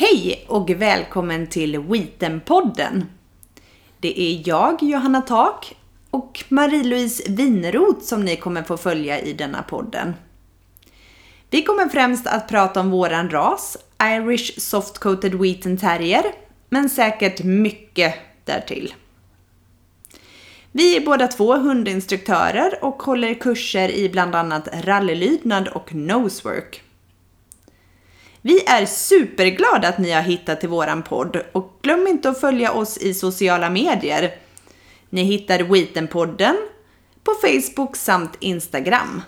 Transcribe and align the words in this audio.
Hej 0.00 0.44
och 0.48 0.70
välkommen 0.70 1.46
till 1.46 1.78
Wheaten-podden. 1.78 3.04
Det 4.00 4.20
är 4.20 4.48
jag, 4.48 4.82
Johanna 4.82 5.22
Tak, 5.22 5.76
och 6.10 6.44
Marie-Louise 6.48 7.32
Winroth 7.32 8.00
som 8.00 8.24
ni 8.24 8.36
kommer 8.36 8.62
få 8.62 8.76
följa 8.76 9.20
i 9.20 9.32
denna 9.32 9.62
podden. 9.62 10.14
Vi 11.50 11.62
kommer 11.62 11.88
främst 11.88 12.26
att 12.26 12.48
prata 12.48 12.80
om 12.80 12.90
våran 12.90 13.30
ras, 13.30 13.76
Irish 14.02 14.60
Soft 14.60 14.98
Coated 14.98 15.34
Wheaten 15.34 15.76
Terrier, 15.76 16.24
men 16.68 16.90
säkert 16.90 17.42
mycket 17.42 18.14
därtill. 18.44 18.94
Vi 20.72 20.96
är 20.96 21.00
båda 21.00 21.28
två 21.28 21.56
hundinstruktörer 21.56 22.84
och 22.84 23.02
håller 23.02 23.34
kurser 23.34 23.88
i 23.88 24.08
bland 24.08 24.34
annat 24.34 24.68
rallylydnad 24.84 25.68
och 25.68 25.94
nosework. 25.94 26.82
Vi 28.48 28.64
är 28.66 28.86
superglada 28.86 29.88
att 29.88 29.98
ni 29.98 30.10
har 30.10 30.22
hittat 30.22 30.60
till 30.60 30.68
våran 30.68 31.02
podd 31.02 31.42
och 31.52 31.78
glöm 31.82 32.06
inte 32.06 32.30
att 32.30 32.40
följa 32.40 32.72
oss 32.72 32.98
i 32.98 33.14
sociala 33.14 33.70
medier. 33.70 34.34
Ni 35.10 35.22
hittar 35.22 35.62
Weetenpodden 35.62 36.56
på 37.24 37.34
Facebook 37.42 37.96
samt 37.96 38.36
Instagram. 38.40 39.22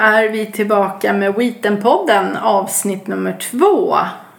Är 0.00 0.28
vi 0.28 0.46
tillbaka 0.46 1.12
med 1.12 1.34
Wheaten-podden 1.34 2.36
avsnitt 2.42 3.06
nummer 3.06 3.36
två. 3.40 3.96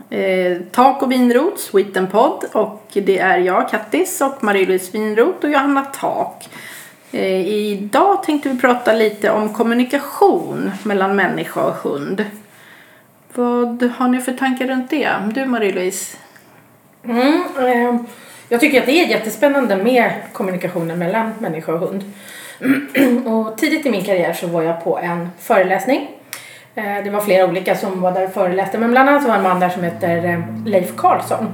Eh, 0.09 0.57
tak 0.71 1.01
och 1.01 1.11
Vinrots 1.11 1.73
Wheaten-podd 1.73 2.45
och 2.51 2.87
det 2.93 3.19
är 3.19 3.37
jag, 3.37 3.69
Kattis 3.69 4.21
och 4.21 4.43
Marie-Louise 4.43 4.91
Vinrot 4.91 5.43
och 5.43 5.49
Johanna 5.49 5.81
Tak. 5.81 6.49
Eh, 7.11 7.47
idag 7.47 8.23
tänkte 8.23 8.49
vi 8.49 8.59
prata 8.59 8.93
lite 8.93 9.31
om 9.31 9.53
kommunikation 9.53 10.71
mellan 10.83 11.15
människa 11.15 11.63
och 11.63 11.75
hund. 11.75 12.25
Vad 13.33 13.83
har 13.83 14.07
ni 14.07 14.21
för 14.21 14.33
tankar 14.33 14.67
runt 14.67 14.89
det? 14.89 15.09
Du 15.33 15.45
Marie-Louise? 15.45 16.17
Mm, 17.03 17.43
eh, 17.59 18.01
jag 18.49 18.59
tycker 18.59 18.79
att 18.79 18.85
det 18.85 18.99
är 18.99 19.07
jättespännande 19.07 19.75
med 19.75 20.11
kommunikationen 20.33 20.99
mellan 20.99 21.33
människa 21.39 21.73
och 21.73 21.79
hund. 21.79 22.03
och 23.25 23.57
tidigt 23.57 23.85
i 23.85 23.89
min 23.89 24.03
karriär 24.03 24.33
så 24.33 24.47
var 24.47 24.61
jag 24.61 24.83
på 24.83 24.99
en 24.99 25.29
föreläsning. 25.39 26.09
Eh, 26.75 27.03
det 27.03 27.09
var 27.09 27.21
flera 27.21 27.45
olika 27.45 27.75
som 27.75 28.01
var 28.01 28.11
där 28.11 28.25
och 28.25 28.33
föreläste 28.33 28.77
men 28.77 28.91
bland 28.91 29.09
annat 29.09 29.27
var 29.27 29.35
en 29.35 29.43
man 29.43 29.59
där 29.59 29.69
som 29.69 29.83
heter 29.83 30.25
eh, 30.25 30.39
Leif 30.65 30.95
Karlsson. 30.95 31.47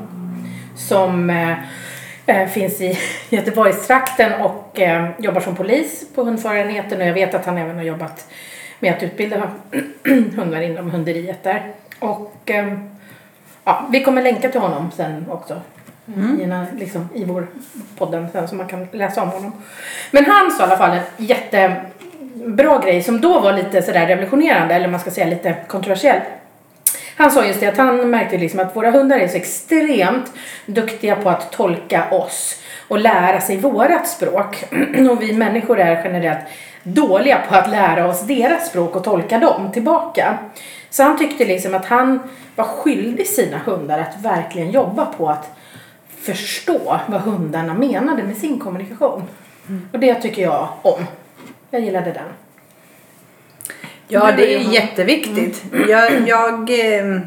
Som 0.75 1.29
eh, 2.25 2.47
finns 2.47 2.81
i 2.81 2.97
Göteborgstrakten 3.29 4.41
och 4.41 4.79
jobbar 5.17 5.41
som 5.41 5.55
polis 5.55 6.05
på 6.15 6.23
Hundförarenheten 6.23 7.01
och 7.01 7.07
jag 7.07 7.13
vet 7.13 7.33
att 7.33 7.45
han 7.45 7.57
även 7.57 7.75
har 7.75 7.83
jobbat 7.83 8.27
med 8.79 8.93
att 8.93 9.03
utbilda 9.03 9.51
hundar 10.35 10.61
inom 10.61 10.91
hunderiet 10.91 11.43
där. 11.43 11.71
Och 11.99 12.51
ja, 13.63 13.87
vi 13.91 14.03
kommer 14.03 14.21
länka 14.21 14.49
till 14.49 14.61
honom 14.61 14.91
sen 14.91 15.25
också 15.29 15.61
Mm. 16.15 16.41
I, 16.41 16.79
liksom, 16.79 17.09
I 17.13 17.25
vår 17.25 17.47
podden 17.97 18.27
sen 18.31 18.47
så 18.47 18.55
man 18.55 18.67
kan 18.67 18.87
läsa 18.91 19.21
om 19.21 19.29
honom. 19.29 19.53
Men 20.11 20.25
han 20.25 20.51
sa 20.51 20.63
i 20.63 20.65
alla 20.65 20.77
fall 20.77 20.97
en 20.97 21.25
jättebra 21.25 22.79
grej 22.83 23.03
som 23.03 23.21
då 23.21 23.39
var 23.39 23.53
lite 23.53 23.81
sådär 23.81 24.07
revolutionerande 24.07 24.73
eller 24.75 24.87
man 24.87 24.99
ska 24.99 25.11
säga 25.11 25.27
lite 25.27 25.55
kontroversiell. 25.67 26.21
Han 27.15 27.31
sa 27.31 27.45
just 27.45 27.59
det 27.59 27.67
att 27.67 27.77
han 27.77 28.09
märkte 28.09 28.37
liksom 28.37 28.59
att 28.59 28.75
våra 28.75 28.91
hundar 28.91 29.17
är 29.17 29.27
så 29.27 29.37
extremt 29.37 30.33
duktiga 30.65 31.15
på 31.15 31.29
att 31.29 31.51
tolka 31.51 32.09
oss 32.11 32.61
och 32.87 32.99
lära 32.99 33.41
sig 33.41 33.57
vårat 33.57 34.07
språk. 34.07 34.63
och 35.11 35.21
vi 35.21 35.33
människor 35.33 35.79
är 35.79 36.01
generellt 36.03 36.45
dåliga 36.83 37.41
på 37.49 37.55
att 37.55 37.69
lära 37.69 38.07
oss 38.07 38.21
deras 38.21 38.69
språk 38.69 38.95
och 38.95 39.03
tolka 39.03 39.39
dem 39.39 39.71
tillbaka. 39.71 40.37
Så 40.89 41.03
han 41.03 41.17
tyckte 41.17 41.45
liksom 41.45 41.75
att 41.75 41.85
han 41.85 42.19
var 42.55 42.65
skyldig 42.65 43.27
sina 43.27 43.57
hundar 43.57 43.99
att 43.99 44.21
verkligen 44.21 44.71
jobba 44.71 45.05
på 45.05 45.29
att 45.29 45.57
förstå 46.33 46.99
vad 47.07 47.21
hundarna 47.21 47.73
menade 47.73 48.23
med 48.23 48.37
sin 48.37 48.59
kommunikation. 48.59 49.23
Mm. 49.67 49.89
Och 49.93 49.99
det 49.99 50.15
tycker 50.15 50.41
jag 50.41 50.69
om. 50.81 51.05
Jag 51.71 51.81
gillade 51.81 52.11
den. 52.11 52.25
Ja, 54.07 54.31
det 54.37 54.55
är 54.55 54.59
jätteviktigt. 54.59 55.63
Mm. 55.73 55.89
Jag, 55.89 56.27
jag, 56.27 56.69
eh, 56.69 57.19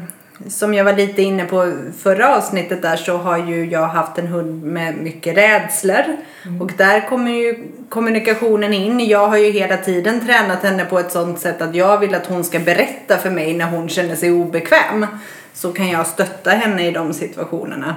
som 0.47 0.73
jag 0.73 0.83
var 0.83 0.93
lite 0.93 1.21
inne 1.21 1.45
på 1.45 1.73
förra 1.97 2.35
avsnittet 2.35 2.81
där 2.81 2.95
så 2.95 3.17
har 3.17 3.37
ju 3.37 3.65
jag 3.65 3.87
haft 3.87 4.17
en 4.17 4.27
hund 4.27 4.63
med 4.63 4.97
mycket 4.97 5.37
rädslor. 5.37 6.03
Mm. 6.45 6.61
Och 6.61 6.71
där 6.77 7.09
kommer 7.09 7.31
ju 7.31 7.67
kommunikationen 7.89 8.73
in. 8.73 8.99
Jag 8.99 9.27
har 9.27 9.37
ju 9.37 9.51
hela 9.51 9.77
tiden 9.77 10.25
tränat 10.25 10.63
henne 10.63 10.85
på 10.85 10.99
ett 10.99 11.11
sånt 11.11 11.39
sätt 11.39 11.61
att 11.61 11.75
jag 11.75 11.97
vill 11.97 12.15
att 12.15 12.27
hon 12.27 12.43
ska 12.43 12.59
berätta 12.59 13.17
för 13.17 13.29
mig 13.29 13.53
när 13.53 13.65
hon 13.65 13.89
känner 13.89 14.15
sig 14.15 14.31
obekväm. 14.31 15.05
Så 15.53 15.73
kan 15.73 15.89
jag 15.89 16.07
stötta 16.07 16.49
henne 16.49 16.87
i 16.87 16.91
de 16.91 17.13
situationerna. 17.13 17.95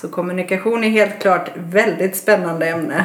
Så 0.00 0.08
kommunikation 0.08 0.84
är 0.84 0.88
helt 0.88 1.18
klart 1.22 1.50
väldigt 1.54 2.16
spännande 2.16 2.68
ämne. 2.68 3.04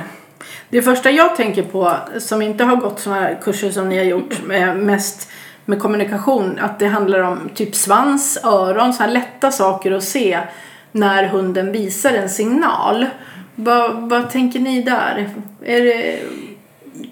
Det 0.69 0.81
första 0.81 1.11
jag 1.11 1.35
tänker 1.35 1.63
på 1.63 1.95
som 2.19 2.41
inte 2.41 2.63
har 2.63 2.75
gått 2.75 2.99
sådana 2.99 3.21
här 3.21 3.39
kurser 3.43 3.71
som 3.71 3.89
ni 3.89 3.97
har 3.97 4.05
gjort 4.05 4.45
med 4.45 4.77
mest 4.77 5.29
med 5.65 5.79
kommunikation 5.79 6.59
att 6.59 6.79
det 6.79 6.87
handlar 6.87 7.19
om 7.19 7.49
typ 7.55 7.75
svans, 7.75 8.39
öron, 8.43 8.93
så 8.93 9.03
här 9.03 9.09
lätta 9.09 9.51
saker 9.51 9.91
att 9.91 10.03
se 10.03 10.39
när 10.91 11.27
hunden 11.27 11.71
visar 11.71 12.13
en 12.13 12.29
signal. 12.29 13.05
Vad, 13.55 14.09
vad 14.09 14.29
tänker 14.29 14.59
ni 14.59 14.81
där? 14.81 15.29
Är 15.65 15.81
det 15.81 16.19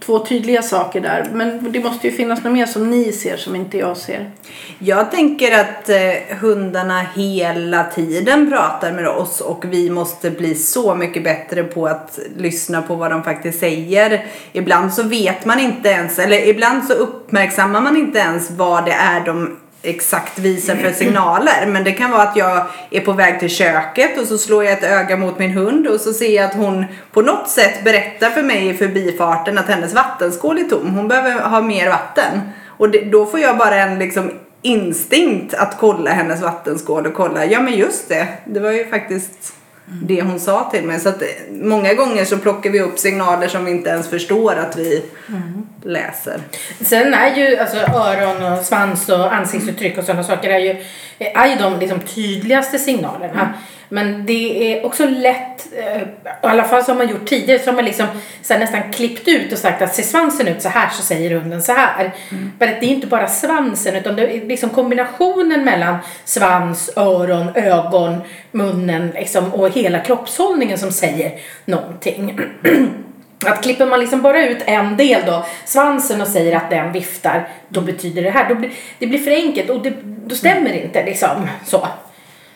två 0.06 0.26
tydliga 0.26 0.62
saker 0.62 1.02
där. 1.02 1.30
Men 1.34 1.72
det 1.72 1.80
måste 1.80 2.08
ju 2.08 2.14
finnas 2.14 2.44
något 2.44 2.54
mer 2.54 2.66
som 2.66 2.90
ni 2.90 3.12
ser 3.12 3.38
som 3.38 3.56
inte 3.56 3.78
jag 3.78 3.98
ser. 3.98 4.32
Jag 4.80 5.12
tänker 5.12 5.60
att 5.60 5.90
eh, 5.90 6.38
hundarna 6.38 7.06
hela 7.16 7.84
tiden 7.84 8.50
pratar 8.50 8.92
med 8.92 9.08
oss 9.08 9.42
och 9.42 9.66
vi 9.66 9.90
måste 9.90 10.32
bli 10.32 10.56
så 10.56 10.96
mycket 10.96 11.24
bättre 11.24 11.64
på 11.64 11.88
att 11.88 12.20
lyssna 12.38 12.82
på 12.82 12.96
vad 12.96 13.12
de 13.12 13.24
faktiskt 13.24 13.60
säger. 13.60 14.26
Ibland 14.52 14.94
så 14.94 15.04
vet 15.04 15.46
man 15.46 15.60
inte 15.60 15.90
ens, 15.90 16.20
eller 16.20 16.48
ibland 16.48 16.84
så 16.84 16.94
uppmärksammar 16.94 17.82
man 17.82 17.98
inte 17.98 18.20
ens 18.20 18.52
vad 18.52 18.86
det 18.86 18.92
är 18.92 19.26
de 19.26 19.58
exakt 19.84 20.40
visar 20.40 20.76
för 20.76 20.92
signaler. 20.92 21.66
Men 21.68 21.84
det 21.84 21.92
kan 21.92 22.12
vara 22.12 22.22
att 22.22 22.36
jag 22.36 22.66
är 22.90 23.02
på 23.02 23.12
väg 23.12 23.40
till 23.40 23.50
köket 23.50 24.18
och 24.18 24.28
så 24.28 24.38
slår 24.38 24.64
jag 24.64 24.74
ett 24.74 24.84
öga 24.84 25.18
mot 25.18 25.40
min 25.40 25.52
hund 25.52 25.88
och 25.88 26.02
så 26.02 26.14
ser 26.14 26.36
jag 26.36 26.46
att 26.46 26.56
hon 26.56 26.86
på 27.12 27.22
något 27.22 27.50
sätt 27.50 27.84
berättar 27.84 28.30
för 28.30 28.44
mig 28.44 28.70
i 28.70 28.74
förbifarten 28.74 29.58
att 29.58 29.68
hennes 29.68 29.94
vattenskål 29.94 30.58
är 30.58 30.64
tom. 30.64 30.96
Hon 30.96 31.08
behöver 31.08 31.42
ha 31.42 31.62
mer 31.62 31.90
vatten. 31.90 32.42
Och 32.68 32.90
det, 32.90 33.02
då 33.02 33.26
får 33.26 33.40
jag 33.40 33.58
bara 33.58 33.76
en 33.76 34.00
liksom 34.00 34.32
instinkt 34.62 35.54
att 35.54 35.78
kolla 35.80 36.12
hennes 36.12 36.42
vattenskål 36.42 37.08
och 37.08 37.14
kolla, 37.14 37.46
ja 37.46 37.62
men 37.62 37.74
just 37.74 38.10
det, 38.10 38.28
det 38.46 38.60
var 38.60 38.72
ju 38.72 38.86
faktiskt 38.86 39.54
det 39.92 40.22
hon 40.22 40.40
sa 40.40 40.70
till 40.72 40.84
mig. 40.84 41.00
Så 41.00 41.10
att 41.10 41.24
många 41.50 41.94
gånger 41.94 42.26
så 42.26 42.38
plockar 42.38 42.70
vi 42.70 42.82
upp 42.82 43.00
signaler 43.00 43.48
som 43.48 43.66
vi 43.66 43.72
inte 43.72 43.90
ens 43.90 44.10
förstår 44.10 44.56
att 44.56 44.78
vi 44.78 45.04
mm. 45.30 45.68
läser. 45.84 46.40
Sen 46.82 47.14
är 47.14 47.36
ju 47.36 47.58
alltså 47.58 47.78
öron 47.78 48.54
och 48.54 48.66
svans 48.66 49.10
och 49.10 49.34
ansiktsuttryck 49.34 49.98
och 49.98 50.04
sådana 50.04 50.24
saker 50.24 50.50
är 50.50 50.60
ju, 50.60 50.84
är 51.20 51.48
ju 51.48 51.56
de 51.56 51.80
liksom 51.80 52.00
tydligaste 52.00 52.80
signalerna. 52.80 53.42
Mm. 53.42 53.54
Men 53.94 54.26
det 54.26 54.74
är 54.74 54.86
också 54.86 55.06
lätt, 55.06 55.68
eh, 55.78 56.02
i 56.02 56.06
alla 56.42 56.64
fall 56.64 56.84
som 56.84 56.98
man 56.98 57.10
gjort 57.10 57.26
tidigare, 57.26 57.60
så 57.60 57.70
har 57.70 57.76
man 57.76 57.86
liksom 57.86 58.08
så 58.42 58.58
nästan 58.58 58.92
klippt 58.92 59.28
ut 59.28 59.52
och 59.52 59.58
sagt 59.58 59.82
att 59.82 59.96
ser 59.96 60.04
svansen 60.04 60.48
ut 60.48 60.62
så 60.62 60.70
här 60.70 60.90
så 60.90 61.04
säger 61.04 61.40
hunden 61.40 61.62
så 61.62 61.72
här. 61.74 62.12
Mm. 62.30 62.52
Men 62.60 62.70
det 62.70 62.86
är 62.86 62.90
inte 62.90 63.08
bara 63.08 63.28
svansen 63.28 63.96
utan 63.96 64.16
det 64.16 64.38
är 64.38 64.46
liksom 64.46 64.70
kombinationen 64.70 65.66
mellan 65.66 65.98
svans, 66.26 66.90
öron, 66.96 67.56
ögon, 67.56 68.22
munnen 68.52 69.12
liksom, 69.16 69.54
och 69.54 69.70
hela 69.70 70.00
kroppshållningen 70.00 70.78
som 70.78 70.92
säger 70.92 71.32
någonting. 71.66 72.40
Att 73.46 73.64
klipper 73.64 73.86
man 73.86 74.00
liksom 74.00 74.22
bara 74.22 74.48
ut 74.48 74.64
en 74.66 74.98
del 74.98 75.22
då, 75.26 75.46
svansen 75.66 76.22
och 76.22 76.28
säger 76.28 76.56
att 76.58 76.70
den 76.70 76.92
viftar, 76.92 77.48
då 77.70 77.82
betyder 77.82 78.22
det 78.22 78.30
här. 78.30 78.50
Då 78.50 78.56
blir, 78.56 78.72
det 79.00 79.08
blir 79.08 79.20
för 79.20 79.32
enkelt 79.32 79.70
och 79.70 79.84
det, 79.84 79.94
då 80.26 80.36
stämmer 80.36 80.70
det 80.70 80.84
inte 80.84 81.06
liksom 81.06 81.48
så. 81.66 81.88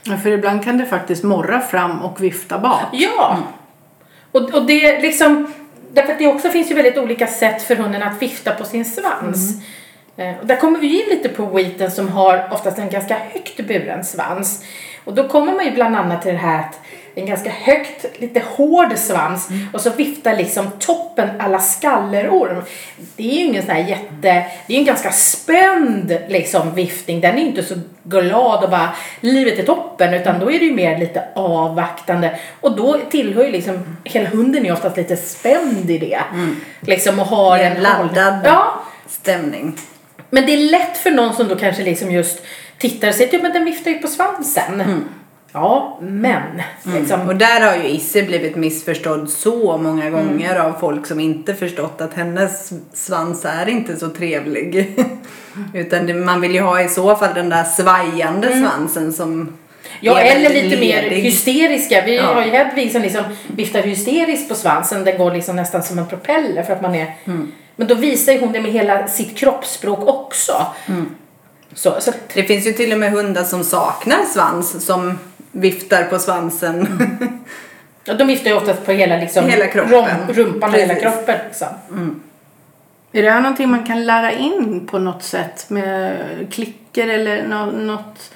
Ja, 0.07 0.17
för 0.17 0.29
ibland 0.29 0.63
kan 0.63 0.77
det 0.77 0.85
faktiskt 0.85 1.23
morra 1.23 1.61
fram 1.61 2.01
och 2.01 2.23
vifta 2.23 2.59
bak. 2.59 2.81
Ja! 2.91 3.37
Och, 4.31 4.53
och 4.53 4.65
det 4.65 5.01
liksom, 5.01 5.53
därför 5.93 6.11
att 6.11 6.19
det 6.19 6.27
också 6.27 6.49
finns 6.49 6.71
ju 6.71 6.75
väldigt 6.75 6.97
olika 6.97 7.27
sätt 7.27 7.61
för 7.61 7.75
hunden 7.75 8.03
att 8.03 8.21
vifta 8.21 8.51
på 8.51 8.63
sin 8.63 8.85
svans. 8.85 9.51
Mm. 10.17 10.35
Eh, 10.35 10.39
och 10.39 10.47
där 10.47 10.55
kommer 10.55 10.79
vi 10.79 11.01
in 11.01 11.09
lite 11.09 11.29
på 11.29 11.45
wheaten 11.45 11.91
som 11.91 12.09
har 12.09 12.47
oftast 12.51 12.79
en 12.79 12.89
ganska 12.89 13.17
högt 13.33 13.67
buren 13.67 14.03
svans. 14.03 14.63
Och 15.05 15.13
då 15.13 15.27
kommer 15.27 15.53
man 15.53 15.65
ju 15.65 15.71
bland 15.71 15.95
annat 15.95 16.21
till 16.21 16.31
det 16.31 16.37
här 16.37 16.59
att 16.59 16.79
en 17.15 17.25
ganska 17.25 17.49
högt, 17.49 18.05
lite 18.17 18.41
hård 18.55 18.97
svans 18.97 19.49
och 19.73 19.81
så 19.81 19.89
viftar 19.89 20.37
liksom 20.37 20.67
toppen 20.79 21.29
alla 21.39 21.59
skallerorm. 21.59 22.61
Det 23.15 23.23
är 23.23 23.33
ju 23.33 23.41
ingen 23.41 23.63
sån 23.65 23.71
här 23.75 23.83
jätte, 23.83 24.11
det 24.21 24.29
är 24.67 24.73
ju 24.73 24.77
en 24.77 24.85
ganska 24.85 25.11
spänd 25.11 26.17
liksom 26.27 26.75
viftning. 26.75 27.21
Den 27.21 27.35
är 27.35 27.39
ju 27.39 27.45
inte 27.47 27.63
så 27.63 27.75
glad 28.03 28.63
och 28.63 28.69
bara 28.69 28.89
livet 29.19 29.59
är 29.59 29.63
toppen 29.63 30.13
utan 30.13 30.39
då 30.39 30.51
är 30.51 30.59
det 30.59 30.65
ju 30.65 30.73
mer 30.73 30.97
lite 30.97 31.23
avvaktande 31.35 32.39
och 32.61 32.75
då 32.75 32.99
tillhör 33.09 33.43
ju 33.43 33.51
liksom, 33.51 33.97
hela 34.03 34.29
hunden 34.29 34.65
är 34.65 34.73
oftast 34.73 34.97
lite 34.97 35.17
spänd 35.17 35.91
i 35.91 35.97
det. 35.97 36.19
Liksom 36.81 37.19
och 37.19 37.25
har 37.25 37.59
en 37.59 37.83
laddad 37.83 38.41
Ja, 38.45 38.81
stämning. 39.07 39.77
men 40.29 40.45
det 40.45 40.53
är 40.53 40.57
lätt 40.71 40.97
för 40.97 41.11
någon 41.11 41.33
som 41.33 41.47
då 41.47 41.55
kanske 41.55 41.83
liksom 41.83 42.11
just 42.11 42.41
tittar 42.77 43.07
och 43.07 43.15
säger 43.15 43.33
ja 43.33 43.39
men 43.43 43.53
den 43.53 43.65
viftar 43.65 43.91
ju 43.91 43.97
på 43.99 44.07
svansen. 44.07 45.05
Ja, 45.55 45.97
men. 46.01 46.41
Liksom, 46.83 47.21
Och 47.27 47.35
där 47.35 47.61
har 47.61 47.75
ju 47.75 47.89
Isse 47.89 48.23
blivit 48.23 48.55
missförstådd 48.55 49.29
så 49.29 49.77
många 49.77 50.09
gånger 50.09 50.55
av 50.59 50.73
folk 50.79 51.05
som 51.07 51.19
inte 51.19 51.53
förstått 51.55 52.01
att 52.01 52.13
hennes 52.13 52.73
svans 52.93 53.45
är 53.45 53.69
inte 53.69 53.95
så 53.97 54.09
trevlig. 54.09 54.95
Utan 55.73 56.05
det, 56.07 56.13
man 56.13 56.41
vill 56.41 56.55
ju 56.55 56.61
ha 56.61 56.81
i 56.81 56.89
så 56.89 57.15
fall 57.15 57.33
den 57.33 57.49
där 57.49 57.63
svajande 57.63 58.47
svansen 58.61 59.13
som 59.13 59.53
Ja, 59.99 60.19
eller 60.19 60.49
lite 60.49 60.77
mer 60.79 61.01
ledig. 61.01 61.21
hysteriska. 61.21 62.03
Vi 62.05 62.15
Ja. 62.15 62.23
har 62.33 62.45
ju 62.45 62.51
Hedvig 62.51 62.91
som 62.91 63.01
liksom 63.01 63.23
viftar 63.55 63.81
hysteriskt 63.81 64.49
på 64.49 64.55
svansen. 64.55 65.03
Den 65.03 65.17
går 65.17 65.31
liksom 65.31 65.55
nästan 65.55 65.83
som 65.83 65.99
en 65.99 66.07
propeller 66.07 66.63
för 66.63 66.73
att 66.73 66.81
man 66.81 66.95
är... 66.95 67.13
Mm. 67.25 67.51
Men 67.75 67.87
då 67.87 67.95
visar 67.95 68.33
ju 68.33 68.39
hon 68.39 68.51
det 68.51 68.61
med 68.61 68.71
hela 68.71 69.07
sitt 69.07 69.37
kroppsspråk 69.37 69.99
också. 70.07 70.65
Mm. 70.87 71.05
Så, 71.73 71.95
så 71.99 72.09
att, 72.09 72.17
Det 72.33 72.43
finns 72.43 72.67
ju 72.67 72.71
till 72.73 72.93
och 72.93 72.99
med 72.99 73.11
hundar 73.11 73.43
som 73.43 73.63
saknar 73.63 74.25
svans 74.33 74.85
som 74.85 75.19
viftar 75.55 76.03
på 76.03 76.19
svansen. 76.19 76.87
ja, 78.05 78.13
de 78.13 78.27
viftar 78.27 78.49
ju 78.49 78.55
oftast 78.57 78.85
på 78.85 78.91
hela, 78.91 79.17
liksom, 79.17 79.45
Hela 79.49 79.67
kroppen. 79.67 79.93
rum- 79.97 80.33
rumpan 80.33 80.69
och 80.73 80.79
hela 80.79 80.95
kroppen. 80.95 81.37
Liksom. 81.47 81.67
Är 83.11 83.21
det 83.23 83.29
här 83.31 83.41
någonting 83.41 83.69
man 83.69 83.85
kan 83.85 84.05
lära 84.05 84.31
in 84.31 84.87
på 84.91 84.99
något 84.99 85.23
sätt 85.23 85.69
med 85.69 86.17
klicker 86.51 87.07
eller 87.07 87.47
nå- 87.47 87.65
något? 87.71 88.31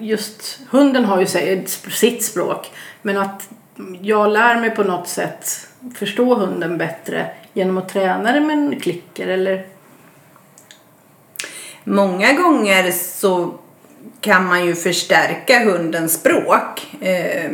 Just 0.00 0.60
hunden 0.70 1.04
har 1.04 1.20
ju 1.20 1.26
sitt 1.90 2.24
språk 2.24 2.70
men 3.02 3.18
att 3.18 3.48
jag 4.00 4.30
lär 4.30 4.60
mig 4.60 4.70
på 4.70 4.82
något 4.84 5.08
sätt 5.08 5.68
förstå 5.98 6.34
hunden 6.34 6.78
bättre 6.78 7.26
genom 7.52 7.78
att 7.78 7.88
träna 7.88 8.32
den 8.32 8.46
med 8.46 8.56
en 8.58 8.80
klicker 8.80 9.28
eller 9.28 9.66
Många 11.84 12.32
gånger 12.32 12.90
så 12.92 13.54
kan 14.20 14.46
man 14.46 14.66
ju 14.66 14.74
förstärka 14.74 15.64
hundens 15.64 16.12
språk. 16.12 16.96
Eh, 17.00 17.50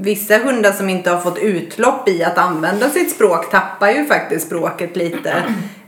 vissa 0.00 0.38
hundar 0.38 0.72
som 0.72 0.88
inte 0.88 1.10
har 1.10 1.20
fått 1.20 1.38
utlopp 1.38 2.08
i 2.08 2.24
att 2.24 2.38
använda 2.38 2.88
sitt 2.88 3.10
språk 3.10 3.50
tappar 3.50 3.90
ju 3.90 4.04
faktiskt 4.04 4.46
språket 4.46 4.96
lite. 4.96 5.30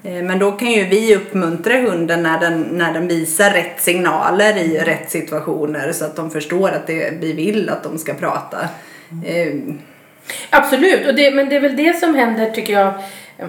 Eh, 0.02 0.22
men 0.22 0.38
då 0.38 0.52
kan 0.52 0.72
ju 0.72 0.84
vi 0.84 1.16
uppmuntra 1.16 1.74
hunden 1.74 2.22
när 2.22 2.40
den, 2.40 2.60
när 2.60 2.92
den 2.92 3.08
visar 3.08 3.50
rätt 3.50 3.80
signaler 3.80 4.56
i 4.56 4.78
rätt 4.78 5.10
situationer 5.10 5.92
så 5.92 6.04
att 6.04 6.16
de 6.16 6.30
förstår 6.30 6.68
att 6.68 6.86
det, 6.86 7.12
vi 7.20 7.32
vill 7.32 7.68
att 7.68 7.82
de 7.82 7.98
ska 7.98 8.14
prata. 8.14 8.58
Eh, 9.24 9.54
Absolut, 10.50 11.06
och 11.06 11.14
det, 11.14 11.30
men 11.30 11.48
det 11.48 11.56
är 11.56 11.60
väl 11.60 11.76
det 11.76 11.98
som 12.00 12.14
händer 12.14 12.50
tycker 12.50 12.72
jag 12.72 12.94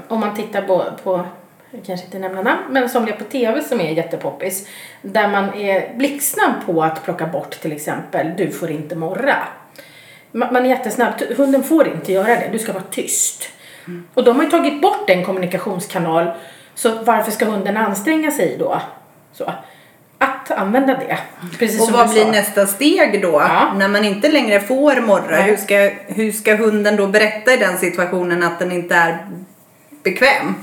om 0.07 0.19
man 0.19 0.35
tittar 0.35 0.61
på, 0.61 0.85
på 1.03 1.25
jag 1.71 1.85
kanske 1.85 2.05
inte 2.05 2.19
nämna 2.19 2.41
namn, 2.41 2.61
men 2.69 2.89
somliga 2.89 3.15
på 3.15 3.23
tv 3.23 3.61
som 3.63 3.81
är 3.81 3.91
jättepoppis. 3.91 4.67
Där 5.01 5.27
man 5.27 5.53
är 5.53 5.93
blixtsnabb 5.97 6.53
på 6.65 6.83
att 6.83 7.03
plocka 7.03 7.25
bort 7.27 7.51
till 7.61 7.71
exempel, 7.71 8.33
du 8.37 8.51
får 8.51 8.71
inte 8.71 8.95
morra. 8.95 9.35
Ma- 10.31 10.51
Man 10.53 10.65
är 10.65 10.69
jättesnabb, 10.69 11.13
hunden 11.37 11.63
får 11.63 11.87
inte 11.87 12.11
göra 12.13 12.27
det, 12.27 12.49
du 12.51 12.59
ska 12.59 12.73
vara 12.73 12.83
tyst. 12.91 13.49
Och 14.13 14.23
de 14.23 14.35
har 14.35 14.43
ju 14.43 14.49
tagit 14.49 14.81
bort 14.81 15.09
en 15.09 15.25
kommunikationskanal, 15.25 16.31
så 16.75 17.03
varför 17.03 17.31
ska 17.31 17.45
hunden 17.45 17.77
anstränga 17.77 18.31
sig 18.31 18.55
då? 18.59 18.81
Så. 19.33 19.53
Att 20.17 20.51
använda 20.51 20.93
det. 20.93 21.17
Precis 21.59 21.81
Och 21.81 21.91
vad 21.91 22.09
blir 22.09 22.23
sa. 22.23 22.31
nästa 22.31 22.67
steg 22.67 23.21
då? 23.21 23.31
Ja. 23.31 23.73
När 23.77 23.87
man 23.87 24.05
inte 24.05 24.31
längre 24.31 24.59
får 24.59 25.01
morra, 25.01 25.25
Nej. 25.29 25.41
hur 25.43 25.57
ska, 25.57 25.89
hur 26.13 26.31
ska 26.31 26.55
hunden 26.55 26.95
då 26.95 27.07
berätta 27.07 27.53
i 27.53 27.57
den 27.57 27.77
situationen 27.77 28.43
att 28.43 28.59
den 28.59 28.71
inte 28.71 28.95
är 28.95 29.17
bekväm? 30.03 30.55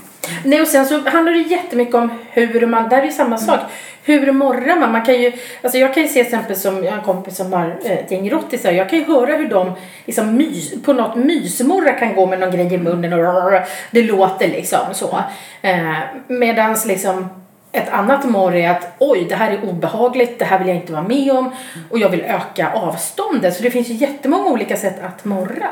Nej 0.45 0.61
och 0.61 0.69
sen 0.69 0.87
så 0.87 1.09
handlar 1.09 1.33
det 1.33 1.39
jättemycket 1.39 1.95
om 1.95 2.11
hur 2.31 2.67
man, 2.67 2.89
där 2.89 2.99
är 2.99 3.05
ju 3.05 3.13
samma 3.13 3.39
sak. 3.39 3.61
Hur 4.05 4.33
morrar 4.33 4.77
man? 4.81 4.93
man 4.93 5.05
kan 5.05 5.23
ju, 5.23 5.33
alltså 5.63 5.79
jag 5.79 5.95
kan 5.95 6.03
ju 6.03 6.09
se 6.09 6.21
exempel 6.21 6.57
som, 6.57 6.85
jag 6.85 6.91
har 6.91 6.99
en 6.99 7.05
kompis 7.05 7.37
som 7.37 7.53
har 7.53 7.79
eh, 7.85 7.93
ett 7.93 8.11
gäng 8.11 8.31
rottisar. 8.31 8.73
Jag 8.73 8.91
kan 8.91 8.99
ju 8.99 9.05
höra 9.05 9.37
hur 9.37 9.49
de 9.49 9.73
liksom 10.07 10.37
mys, 10.37 10.83
på 10.83 10.93
något 10.93 11.17
mysmorra 11.17 11.93
kan 11.93 12.15
gå 12.15 12.27
med 12.27 12.41
någon 12.41 12.51
grej 12.51 12.75
i 12.75 12.79
munnen 12.79 13.13
och 13.13 13.53
det 13.91 14.03
låter 14.03 14.49
liksom 14.49 14.79
så. 14.93 15.21
Eh, 15.63 15.99
medans 16.29 16.87
liksom 16.87 17.29
ett 17.73 17.93
annat 17.93 18.25
morr 18.25 18.55
är 18.55 18.71
att 18.71 18.95
oj, 18.99 19.27
det 19.29 19.35
här 19.35 19.51
är 19.51 19.65
obehagligt, 19.65 20.39
det 20.39 20.45
här 20.45 20.59
vill 20.59 20.69
jag 20.69 20.77
inte 20.77 20.93
vara 20.93 21.03
med 21.03 21.33
om 21.33 21.51
och 21.91 21.99
jag 21.99 22.09
vill 22.09 22.21
öka 22.21 22.73
avståndet. 22.73 23.57
Så 23.57 23.63
det 23.63 23.71
finns 23.71 23.89
ju 23.89 23.95
jättemånga 23.95 24.51
olika 24.51 24.77
sätt 24.77 25.03
att 25.03 25.25
morra. 25.25 25.69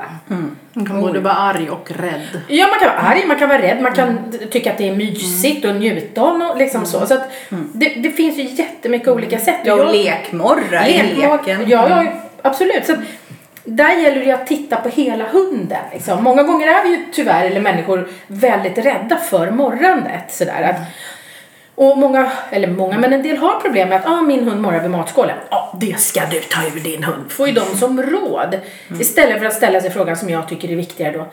man 0.72 0.86
kan 0.86 1.00
både 1.00 1.20
vara 1.20 1.34
arg 1.34 1.70
och 1.70 1.90
rädd. 1.90 2.42
Ja, 2.48 2.66
man 2.66 2.78
kan 2.78 2.88
vara 2.88 2.98
arg, 2.98 3.26
man 3.26 3.38
kan 3.38 3.48
vara 3.48 3.62
rädd, 3.62 3.82
man 3.82 3.92
kan 3.92 4.18
tycka 4.50 4.72
att 4.72 4.78
det 4.78 4.88
är 4.88 4.96
mysigt 4.96 5.64
och 5.64 5.76
njuta 5.76 6.22
av 6.22 6.38
något, 6.38 6.58
liksom 6.58 6.86
så. 6.86 7.06
Så 7.06 7.14
att 7.14 7.30
det, 7.72 7.88
det 7.88 8.10
finns 8.10 8.36
ju 8.36 8.42
jättemycket 8.42 9.08
olika 9.08 9.38
sätt. 9.38 9.60
Ja, 9.64 9.74
och 9.74 9.92
lekmorra 9.92 10.88
i 10.88 11.14
leken. 11.14 11.68
Ja, 11.68 11.88
ja, 11.88 12.04
absolut. 12.42 12.86
Så 12.86 12.92
att 12.92 12.98
där 13.64 13.92
gäller 14.02 14.24
det 14.24 14.32
att 14.32 14.46
titta 14.46 14.76
på 14.76 14.88
hela 14.88 15.24
hunden. 15.24 15.82
Liksom. 15.92 16.24
Många 16.24 16.42
gånger 16.42 16.66
är 16.66 16.82
vi 16.82 16.88
ju 16.88 17.04
tyvärr, 17.12 17.44
eller 17.44 17.60
människor, 17.60 18.08
väldigt 18.26 18.78
rädda 18.78 19.16
för 19.16 19.50
morrandet. 19.50 20.24
Sådär. 20.28 20.62
Att, 20.62 20.76
och 21.76 21.98
många, 21.98 22.32
eller 22.50 22.68
många, 22.68 22.98
men 22.98 23.12
en 23.12 23.22
del 23.22 23.36
har 23.36 23.60
problem 23.60 23.88
med 23.88 23.98
att 23.98 24.06
ah, 24.06 24.22
min 24.22 24.48
hund 24.48 24.60
morrar 24.60 24.80
vid 24.80 24.90
matskålen. 24.90 25.36
Ja, 25.50 25.56
ah, 25.56 25.76
det 25.80 26.00
ska 26.00 26.20
du 26.30 26.40
ta 26.40 26.62
ur 26.76 26.80
din 26.80 27.04
hund. 27.04 27.32
Får 27.32 27.48
ju 27.48 27.54
de 27.54 27.64
som 27.64 28.02
råd. 28.02 28.60
Istället 29.00 29.38
för 29.38 29.46
att 29.46 29.54
ställa 29.54 29.80
sig 29.80 29.90
frågan 29.90 30.16
som 30.16 30.30
jag 30.30 30.48
tycker 30.48 30.70
är 30.70 30.76
viktigare 30.76 31.12
då. 31.12 31.26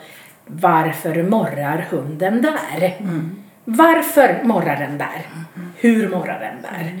Varför 0.46 1.22
morrar 1.22 1.86
hunden 1.90 2.42
där? 2.42 2.94
Varför 3.64 4.40
morrar 4.42 4.76
den 4.76 4.98
där? 4.98 5.26
Hur 5.76 6.08
morrar 6.08 6.40
den 6.40 6.62
där? 6.62 6.98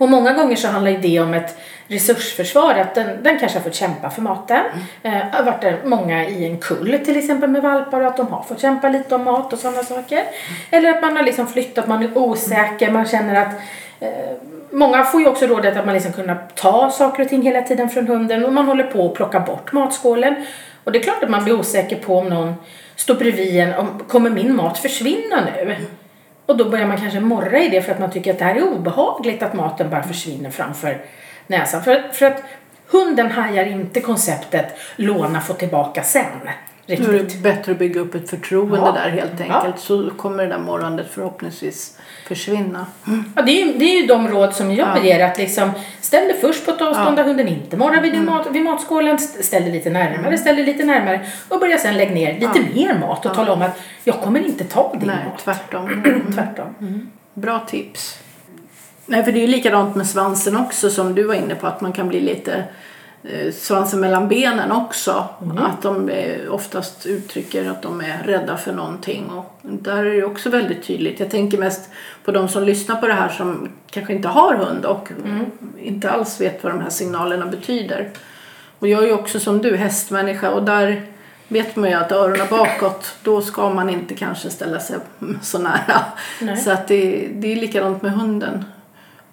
Och 0.00 0.08
många 0.08 0.32
gånger 0.32 0.56
så 0.56 0.68
handlar 0.68 0.92
det 0.92 1.20
om 1.20 1.34
ett 1.34 1.58
resursförsvar, 1.86 2.74
att 2.74 2.94
den, 2.94 3.22
den 3.22 3.38
kanske 3.38 3.58
har 3.58 3.64
fått 3.64 3.74
kämpa 3.74 4.10
för 4.10 4.22
maten. 4.22 4.64
Eh, 5.02 5.12
har 5.12 5.42
varit 5.42 5.60
där 5.60 5.80
många 5.84 6.28
i 6.28 6.46
en 6.46 6.58
kull 6.58 6.98
till 7.04 7.18
exempel 7.18 7.50
med 7.50 7.62
valpar 7.62 8.00
och 8.00 8.06
att 8.06 8.16
de 8.16 8.26
har 8.26 8.42
fått 8.42 8.60
kämpa 8.60 8.88
lite 8.88 9.14
om 9.14 9.24
mat 9.24 9.52
och 9.52 9.58
sådana 9.58 9.82
saker. 9.82 10.22
Eller 10.70 10.90
att 10.90 11.02
man 11.02 11.16
har 11.16 11.22
liksom 11.22 11.46
flyttat, 11.46 11.88
man 11.88 12.02
är 12.02 12.18
osäker, 12.18 12.90
man 12.90 13.06
känner 13.06 13.42
att 13.42 13.54
eh, 14.00 14.08
Många 14.72 15.04
får 15.04 15.20
ju 15.20 15.26
också 15.26 15.46
rådet 15.46 15.76
att 15.76 15.86
man 15.86 15.94
liksom 15.94 16.12
kunna 16.12 16.34
ta 16.34 16.90
saker 16.90 17.22
och 17.22 17.28
ting 17.28 17.42
hela 17.42 17.62
tiden 17.62 17.88
från 17.88 18.06
hunden 18.06 18.44
och 18.44 18.52
man 18.52 18.66
håller 18.66 18.84
på 18.84 19.06
att 19.06 19.14
plocka 19.14 19.40
bort 19.40 19.72
matskålen. 19.72 20.34
Och 20.84 20.92
det 20.92 20.98
är 20.98 21.02
klart 21.02 21.22
att 21.22 21.30
man 21.30 21.44
blir 21.44 21.60
osäker 21.60 21.96
på 21.96 22.18
om 22.18 22.28
någon 22.28 22.54
står 22.96 23.14
bredvid 23.14 23.60
en, 23.60 23.74
om, 23.74 24.02
kommer 24.08 24.30
min 24.30 24.56
mat 24.56 24.78
försvinna 24.78 25.44
nu? 25.44 25.76
Och 26.50 26.56
då 26.56 26.70
börjar 26.70 26.86
man 26.86 26.96
kanske 26.96 27.20
morra 27.20 27.58
i 27.58 27.68
det 27.68 27.82
för 27.82 27.92
att 27.92 27.98
man 27.98 28.10
tycker 28.10 28.32
att 28.32 28.38
det 28.38 28.44
här 28.44 28.54
är 28.54 28.62
obehagligt 28.62 29.42
att 29.42 29.54
maten 29.54 29.90
bara 29.90 30.02
försvinner 30.02 30.50
framför 30.50 31.04
näsan. 31.46 31.82
För, 31.82 32.08
för 32.12 32.26
att 32.26 32.42
hunden 32.86 33.30
hajar 33.30 33.64
inte 33.64 34.00
konceptet 34.00 34.66
låna, 34.96 35.40
få 35.40 35.54
tillbaka 35.54 36.02
sen. 36.02 36.50
Då 36.96 37.04
är 37.04 37.12
Riktigt. 37.12 37.42
det 37.42 37.48
bättre 37.48 37.72
att 37.72 37.78
bygga 37.78 38.00
upp 38.00 38.14
ett 38.14 38.30
förtroende 38.30 38.76
Ja. 38.76 38.92
där 38.92 39.10
helt 39.10 39.30
Ja. 39.48 39.54
enkelt. 39.54 39.78
Så 39.78 40.10
kommer 40.10 40.42
det 40.42 40.48
där 40.48 40.58
morrandet 40.58 41.06
förhoppningsvis 41.10 41.98
försvinna. 42.28 42.86
Ja, 43.36 43.42
det, 43.42 43.62
är 43.62 43.78
det 43.78 43.84
är 43.84 44.00
ju 44.00 44.06
de 44.06 44.28
råd 44.28 44.54
som 44.54 44.74
jag 44.74 44.88
Ja. 44.96 45.02
ger. 45.04 45.24
Att 45.24 45.38
liksom, 45.38 45.70
ställ 46.00 46.28
dig 46.28 46.36
först 46.40 46.64
på 46.64 46.70
ett 46.70 46.80
avstånd 46.80 47.16
där 47.16 47.24
hunden 47.24 47.48
inte 47.48 47.76
morrar 47.76 48.00
vid, 48.02 48.14
Mm. 48.14 48.26
mat, 48.26 48.46
vid 48.50 48.62
matskålen. 48.62 49.14
St- 49.16 49.42
Ställ 49.42 49.62
dig 49.62 49.72
lite 49.72 49.90
närmare, 49.90 50.38
ställ 50.38 50.56
dig 50.56 50.64
lite 50.64 50.84
närmare. 50.84 51.20
Och 51.48 51.60
börja 51.60 51.78
sen 51.78 51.96
lägga 51.96 52.14
ner 52.14 52.32
lite 52.40 52.60
mer 52.74 52.98
mat 52.98 53.26
och 53.26 53.34
tala 53.34 53.52
om 53.52 53.62
att 53.62 53.80
jag 54.04 54.20
kommer 54.20 54.40
inte 54.46 54.64
ta 54.64 54.94
din 55.00 55.06
Nej, 55.08 55.16
mat. 55.30 55.38
tvärtom. 55.38 56.02
Tvärtom. 56.34 57.10
Bra 57.34 57.58
tips. 57.58 58.18
Nej, 59.06 59.24
för 59.24 59.32
det 59.32 59.38
är 59.38 59.40
ju 59.40 59.46
likadant 59.46 59.96
med 59.96 60.06
svansen 60.06 60.56
också 60.56 60.90
som 60.90 61.14
du 61.14 61.22
var 61.22 61.34
inne 61.34 61.54
på 61.54 61.66
att 61.66 61.80
man 61.80 61.92
kan 61.92 62.08
bli 62.08 62.20
lite 62.20 62.64
svansen 63.52 64.00
mellan 64.00 64.28
benen 64.28 64.72
också. 64.72 65.28
Att 65.56 65.82
de 65.82 66.08
eh, 66.08 66.52
oftast 66.52 67.06
uttrycker 67.06 67.70
att 67.70 67.82
de 67.82 68.00
är 68.00 68.22
rädda 68.24 68.56
för 68.56 68.72
någonting 68.72 69.24
och 69.30 69.58
där 69.62 70.04
är 70.04 70.16
det 70.16 70.24
också 70.24 70.50
väldigt 70.50 70.82
tydligt. 70.82 71.20
Jag 71.20 71.30
tänker 71.30 71.58
mest 71.58 71.90
på 72.24 72.32
de 72.32 72.48
som 72.48 72.62
lyssnar 72.62 72.96
på 72.96 73.06
det 73.06 73.12
här 73.12 73.28
som 73.28 73.68
kanske 73.90 74.12
inte 74.12 74.28
har 74.28 74.54
hund 74.54 74.84
och 74.84 75.08
inte 75.78 76.10
alls 76.10 76.40
vet 76.40 76.64
vad 76.64 76.72
de 76.72 76.80
här 76.80 76.90
signalerna 76.90 77.46
betyder. 77.46 78.10
Och 78.78 78.88
jag 78.88 79.02
är 79.02 79.06
ju 79.06 79.12
också 79.12 79.40
som 79.40 79.62
du 79.62 79.76
hästmänniska 79.76 80.50
och 80.50 80.62
där 80.62 81.06
vet 81.48 81.76
man 81.76 81.90
ju 81.90 81.96
att 81.96 82.12
öronen 82.12 82.46
bakåt 82.50 83.14
då 83.22 83.42
ska 83.42 83.70
man 83.70 83.90
inte 83.90 84.14
kanske 84.14 84.50
ställa 84.50 84.80
sig 84.80 84.96
så 85.42 85.58
nära. 85.58 86.02
Nej. 86.40 86.56
Så 86.56 86.70
att 86.70 86.88
det, 86.88 87.28
det 87.34 87.52
är 87.52 87.56
likadant 87.56 88.02
med 88.02 88.12
hunden 88.12 88.64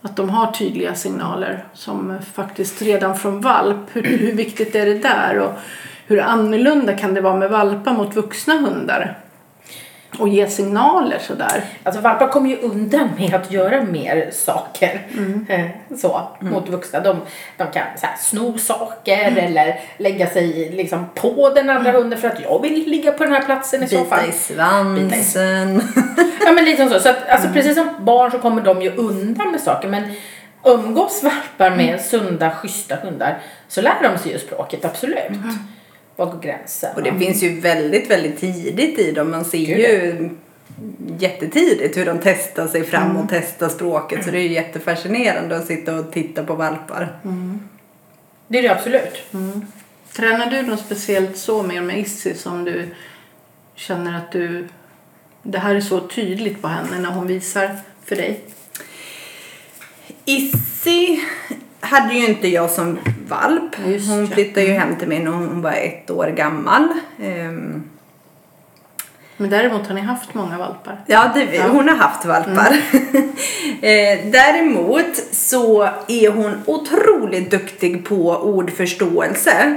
att 0.02 0.16
de 0.16 0.30
har 0.30 0.52
tydliga 0.52 0.96
signaler 0.96 1.66
som 1.74 2.18
faktiskt 2.34 2.82
redan 2.82 3.18
från 3.18 3.42
valp. 3.42 3.78
Hur, 3.94 4.04
hur 4.04 4.34
viktigt 4.34 4.76
är 4.76 4.86
det 4.86 5.00
där? 5.00 5.40
Och 5.40 5.52
hur 6.08 6.22
annorlunda 6.22 6.94
kan 6.94 7.14
det 7.14 7.22
vara 7.22 7.36
med 7.36 7.50
valpar 7.50 7.94
mot 7.94 8.16
vuxna 8.16 8.54
hundar? 8.58 9.18
Och 10.20 10.30
ge 10.30 10.48
signaler 10.48 11.20
sådär. 11.20 11.64
Alltså 11.84 12.02
valpar 12.02 12.28
kommer 12.28 12.50
ju 12.50 12.58
undan 12.58 13.10
med 13.18 13.34
att 13.34 13.52
göra 13.52 13.82
mer 13.84 14.30
saker 14.32 15.02
eh, 15.50 15.66
så, 15.98 16.22
mot 16.40 16.70
vuxna. 16.70 17.00
De, 17.00 17.18
de 17.58 17.68
kan 17.72 17.84
så 17.98 18.06
här, 18.06 18.18
sno 18.18 18.58
saker 18.58 19.38
eller 19.38 19.80
lägga 19.98 20.28
sig 20.28 20.70
liksom, 20.72 21.06
på 21.16 21.50
den 21.56 21.70
andra 21.70 21.92
hunden 21.92 22.20
för 22.20 22.28
att 22.28 22.42
jag 22.42 22.62
vill 22.62 22.90
ligga 22.90 23.12
på 23.12 23.24
den 23.24 23.34
här 23.34 23.42
platsen 23.42 23.84
i 23.84 23.88
så 23.88 24.06
fall. 24.06 24.20
Bita 24.20 24.30
i 24.30 24.32
svansen. 24.34 25.82
Ja 26.46 26.52
men 26.54 26.66
lite 26.66 26.90
så. 26.90 27.00
så 27.00 27.10
att, 27.10 27.30
alltså, 27.30 27.48
Precis 27.54 27.76
som 27.76 27.90
barn 28.00 28.32
så 28.32 28.40
kommer 28.40 28.62
de 28.62 28.82
ju 28.82 28.96
undan 28.96 29.52
med 29.52 29.62
saker 29.62 29.88
men 29.88 30.04
umgås 30.64 31.24
valpar 31.24 31.78
med 31.78 32.02
sunda, 32.02 32.52
schyssta 32.52 32.96
hundar 32.96 33.40
så 33.68 33.82
lär 33.82 34.04
de 34.04 34.18
sig 34.18 34.32
ju 34.32 34.40
språket, 34.40 34.86
absolut. 34.86 35.32
Var 36.18 36.26
går 36.26 36.40
gränsen? 36.40 36.96
Och 36.96 37.04
det 37.04 37.20
finns 37.20 37.44
ju 37.44 37.60
väldigt, 37.60 38.10
väldigt 38.10 38.40
tidigt 38.40 39.00
i 39.00 39.12
dem. 39.12 39.32
Man 39.32 39.46
ser 39.46 39.58
Gud, 39.58 39.80
ju 39.80 40.30
jättetidigt 41.20 41.98
hur 41.98 42.06
de 42.06 42.20
testar 42.24 42.68
sig 42.68 42.84
fram 42.84 43.18
och 43.18 43.26
testar 43.30 43.70
språket. 43.70 44.26
Så 44.26 44.32
det 44.32 44.40
är 44.40 44.42
ju 44.42 44.54
jättefascinerande 44.54 45.58
att 45.58 45.68
sitta 45.68 45.96
och 45.96 46.12
titta 46.12 46.44
på 46.44 46.54
valpar. 46.54 47.20
Det 48.48 48.58
är 48.58 48.64
det 48.64 48.70
absolut. 48.70 49.24
Tränar 50.14 50.52
du 50.52 50.62
något 50.62 50.80
speciellt 50.80 51.38
så 51.38 51.64
mer 51.64 51.82
med 51.82 52.00
Issy 52.00 52.34
som 52.34 52.66
du 52.66 52.86
känner 53.76 54.18
att 54.18 54.32
du... 54.32 54.68
Det 55.44 55.60
här 55.60 55.76
är 55.76 55.82
så 55.82 56.08
tydligt 56.08 56.62
på 56.62 56.68
henne 56.68 57.00
när 57.00 57.10
hon 57.10 57.28
visar 57.28 57.78
för 58.06 58.16
dig? 58.16 58.42
Issy 60.26 61.20
hade 61.80 62.14
ju 62.14 62.28
inte 62.28 62.48
jag 62.48 62.70
som 62.70 62.98
valp. 63.30 63.76
Just 63.86 64.10
Hon 64.10 64.28
flyttade 64.28 64.66
ju 64.66 64.72
hem 64.74 64.96
till 64.96 65.08
mig 65.08 65.20
när 65.20 65.32
hon 65.32 65.62
var 65.62 65.72
ett 65.72 66.10
år 66.10 66.28
gammal. 66.28 66.88
Ehm, 67.24 67.84
Men 69.38 69.50
däremot 69.50 69.88
har 69.88 69.96
ni 69.96 70.02
haft 70.02 70.34
många 70.34 70.58
valpar. 70.58 71.02
Ja, 71.06 71.32
det, 71.36 71.62
hon 71.62 71.90
har 71.90 71.96
haft 71.96 72.26
valpar. 72.26 72.72
eh, 73.82 74.20
däremot 74.32 75.16
så 75.32 75.84
är 76.08 76.30
hon 76.30 76.52
otroligt 76.66 77.52
duktig 77.52 78.06
på 78.06 78.32
ordförståelse. 78.32 79.76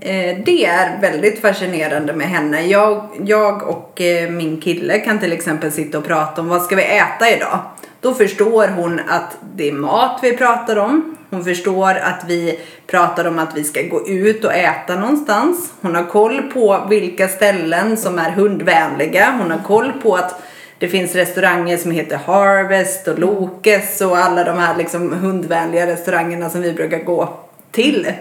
Eh, 0.00 0.38
det 0.44 0.64
är 0.66 1.00
väldigt 1.00 1.40
fascinerande 1.40 2.12
med 2.12 2.28
henne. 2.28 2.66
Jag, 2.66 3.08
jag 3.24 3.62
och 3.62 4.00
eh, 4.00 4.30
min 4.30 4.60
kille 4.60 4.98
kan 4.98 5.18
till 5.18 5.32
exempel 5.32 5.72
sitta 5.72 5.98
och 5.98 6.06
prata 6.06 6.40
om 6.40 6.48
vad 6.48 6.62
ska 6.62 6.76
vi 6.76 6.82
äta 6.84 7.30
idag? 7.30 7.58
Då 8.00 8.14
förstår 8.14 8.68
hon 8.68 9.00
att 9.08 9.36
det 9.54 9.68
är 9.68 9.72
mat 9.72 10.18
vi 10.22 10.36
pratar 10.36 10.76
om. 10.76 11.11
Hon 11.32 11.44
förstår 11.44 11.94
att 11.94 12.24
vi 12.28 12.58
pratar 12.86 13.24
om 13.24 13.38
att 13.38 13.56
vi 13.56 13.64
ska 13.64 13.82
gå 13.82 14.08
ut 14.08 14.44
och 14.44 14.54
äta 14.54 14.94
någonstans. 14.94 15.72
Hon 15.80 15.94
har 15.94 16.04
koll 16.04 16.42
på 16.42 16.86
vilka 16.90 17.28
ställen 17.28 17.96
som 17.96 18.18
är 18.18 18.30
hundvänliga. 18.30 19.34
Hon 19.38 19.50
har 19.50 19.58
koll 19.58 19.92
på 20.02 20.14
att 20.14 20.42
det 20.78 20.88
finns 20.88 21.14
restauranger 21.14 21.76
som 21.76 21.90
heter 21.90 22.16
Harvest 22.16 23.08
och 23.08 23.18
Lokes 23.18 24.00
och 24.00 24.16
alla 24.16 24.44
de 24.44 24.58
här 24.58 24.76
liksom 24.76 25.12
hundvänliga 25.12 25.86
restaurangerna 25.86 26.50
som 26.50 26.62
vi 26.62 26.72
brukar 26.72 26.98
gå 26.98 27.38
till. 27.70 28.12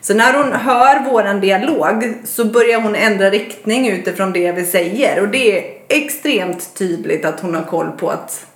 Så 0.00 0.14
när 0.14 0.34
hon 0.34 0.52
hör 0.52 1.10
våran 1.10 1.40
dialog 1.40 2.14
så 2.24 2.44
börjar 2.44 2.80
hon 2.80 2.94
ändra 2.94 3.30
riktning 3.30 3.88
utifrån 3.88 4.32
det 4.32 4.52
vi 4.52 4.64
säger 4.64 5.22
och 5.22 5.28
det 5.28 5.58
är 5.58 5.64
extremt 5.88 6.74
tydligt 6.74 7.24
att 7.24 7.40
hon 7.40 7.54
har 7.54 7.64
koll 7.64 7.90
på 7.90 8.10
att 8.10 8.46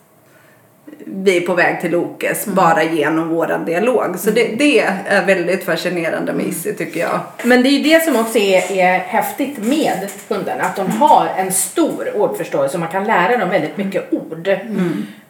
vi 1.07 1.37
är 1.37 1.41
på 1.41 1.55
väg 1.55 1.81
till 1.81 1.91
Lokes 1.91 2.47
bara 2.47 2.83
genom 2.83 3.29
våran 3.29 3.65
dialog. 3.65 4.19
Så 4.19 4.31
det, 4.31 4.47
det 4.59 4.81
är 4.81 5.27
väldigt 5.27 5.65
fascinerande 5.65 6.33
med 6.33 6.47
Issy 6.47 6.73
tycker 6.73 7.01
jag. 7.01 7.21
Men 7.43 7.63
det 7.63 7.69
är 7.69 7.71
ju 7.71 7.83
det 7.83 8.05
som 8.05 8.17
också 8.17 8.39
är, 8.39 8.73
är 8.73 8.99
häftigt 8.99 9.59
med 9.59 10.09
hundarna. 10.29 10.63
Att 10.65 10.77
de 10.77 10.91
har 10.91 11.29
en 11.37 11.53
stor 11.53 12.17
ordförståelse 12.17 12.77
och 12.77 12.81
man 12.81 12.89
kan 12.89 13.05
lära 13.05 13.37
dem 13.37 13.51
väldigt 13.51 13.77
mycket 13.77 14.13
ord. 14.13 14.49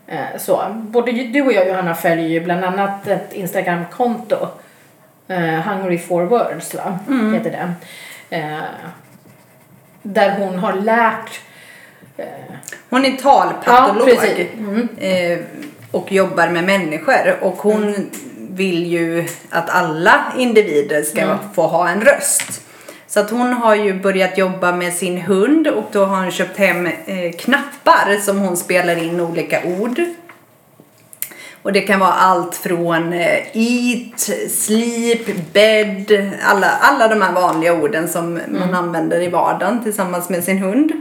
Eh, 0.07 0.19
Så. 0.39 0.63
Både 0.75 1.13
du 1.13 1.43
och 1.43 1.53
jag 1.53 1.69
Johanna 1.69 1.95
följer 1.95 2.29
ju 2.29 2.41
bland 2.41 2.65
annat 2.65 3.07
ett 3.09 3.33
Instagramkonto. 3.33 4.37
Eh, 5.29 5.39
Hungry 5.45 5.99
for 5.99 6.23
words 6.25 6.75
va? 6.75 6.99
heter 7.35 7.51
det. 7.51 7.73
Eh, 8.37 8.59
där 10.03 10.39
hon 10.39 10.59
har 10.59 10.73
lärt 10.73 11.41
Hon 12.91 13.05
är 13.05 13.17
talpatolog. 13.17 14.09
Ja, 14.09 14.15
precis. 14.17 14.49
Mm. 14.59 15.39
och 15.91 16.13
jobbar 16.13 16.49
med 16.49 16.65
människor. 16.65 17.39
Och 17.41 17.57
hon 17.57 18.11
vill 18.51 18.87
ju 18.87 19.29
att 19.51 19.71
alla 19.71 20.33
individer 20.39 21.03
ska 21.03 21.39
få 21.55 21.67
ha 21.67 21.89
en 21.89 22.01
röst. 22.01 22.61
Så 23.07 23.21
att 23.21 23.31
hon 23.31 23.53
har 23.53 23.75
ju 23.75 23.95
börjat 23.95 24.39
jobba 24.39 24.73
med 24.73 24.93
sin 24.93 25.19
hund 25.19 25.69
och 25.69 25.85
då 25.93 26.05
har 26.05 26.17
hon 26.23 26.31
köpt 26.31 26.59
hem 26.59 26.87
eh, 26.87 27.33
knappar 27.39 28.21
som 28.21 28.39
hon 28.39 28.57
spelar 28.57 29.03
in 29.03 29.21
olika 29.21 29.61
ord. 29.65 30.01
Och 31.63 31.73
det 31.73 31.81
kan 31.81 32.01
vara 32.01 32.13
allt 32.13 32.55
från 32.55 33.13
eh, 33.13 33.39
eat, 33.53 34.31
sleep, 34.51 35.53
bed, 35.53 36.33
alla, 36.43 36.67
alla 36.81 37.09
de 37.09 37.23
här 37.23 37.33
vanliga 37.33 37.75
orden 37.75 38.09
som 38.09 38.41
man 38.49 38.75
använder 38.75 39.21
i 39.21 39.29
vardagen 39.29 39.83
tillsammans 39.83 40.29
med 40.29 40.45
sin 40.45 40.59
hund. 40.59 40.93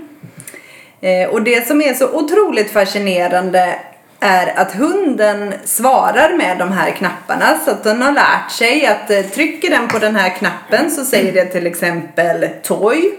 Eh, 1.04 1.30
och 1.30 1.42
det 1.42 1.68
som 1.68 1.82
är 1.82 1.94
så 1.94 2.10
otroligt 2.10 2.72
fascinerande 2.72 3.76
är 4.20 4.60
att 4.60 4.74
hunden 4.76 5.54
svarar 5.64 6.38
med 6.38 6.58
de 6.58 6.72
här 6.72 6.92
knapparna 6.92 7.58
så 7.66 7.72
att 7.72 7.84
den 7.84 8.02
har 8.02 8.12
lärt 8.12 8.52
sig 8.52 8.86
att 8.86 9.10
eh, 9.10 9.22
trycker 9.22 9.70
den 9.70 9.88
på 9.88 10.00
den 10.00 10.16
här 10.16 10.30
knappen 10.30 10.92
så 10.92 11.06
säger 11.06 11.34
det 11.34 11.46
till 11.46 11.68
exempel 11.68 12.48
toy. 12.64 13.14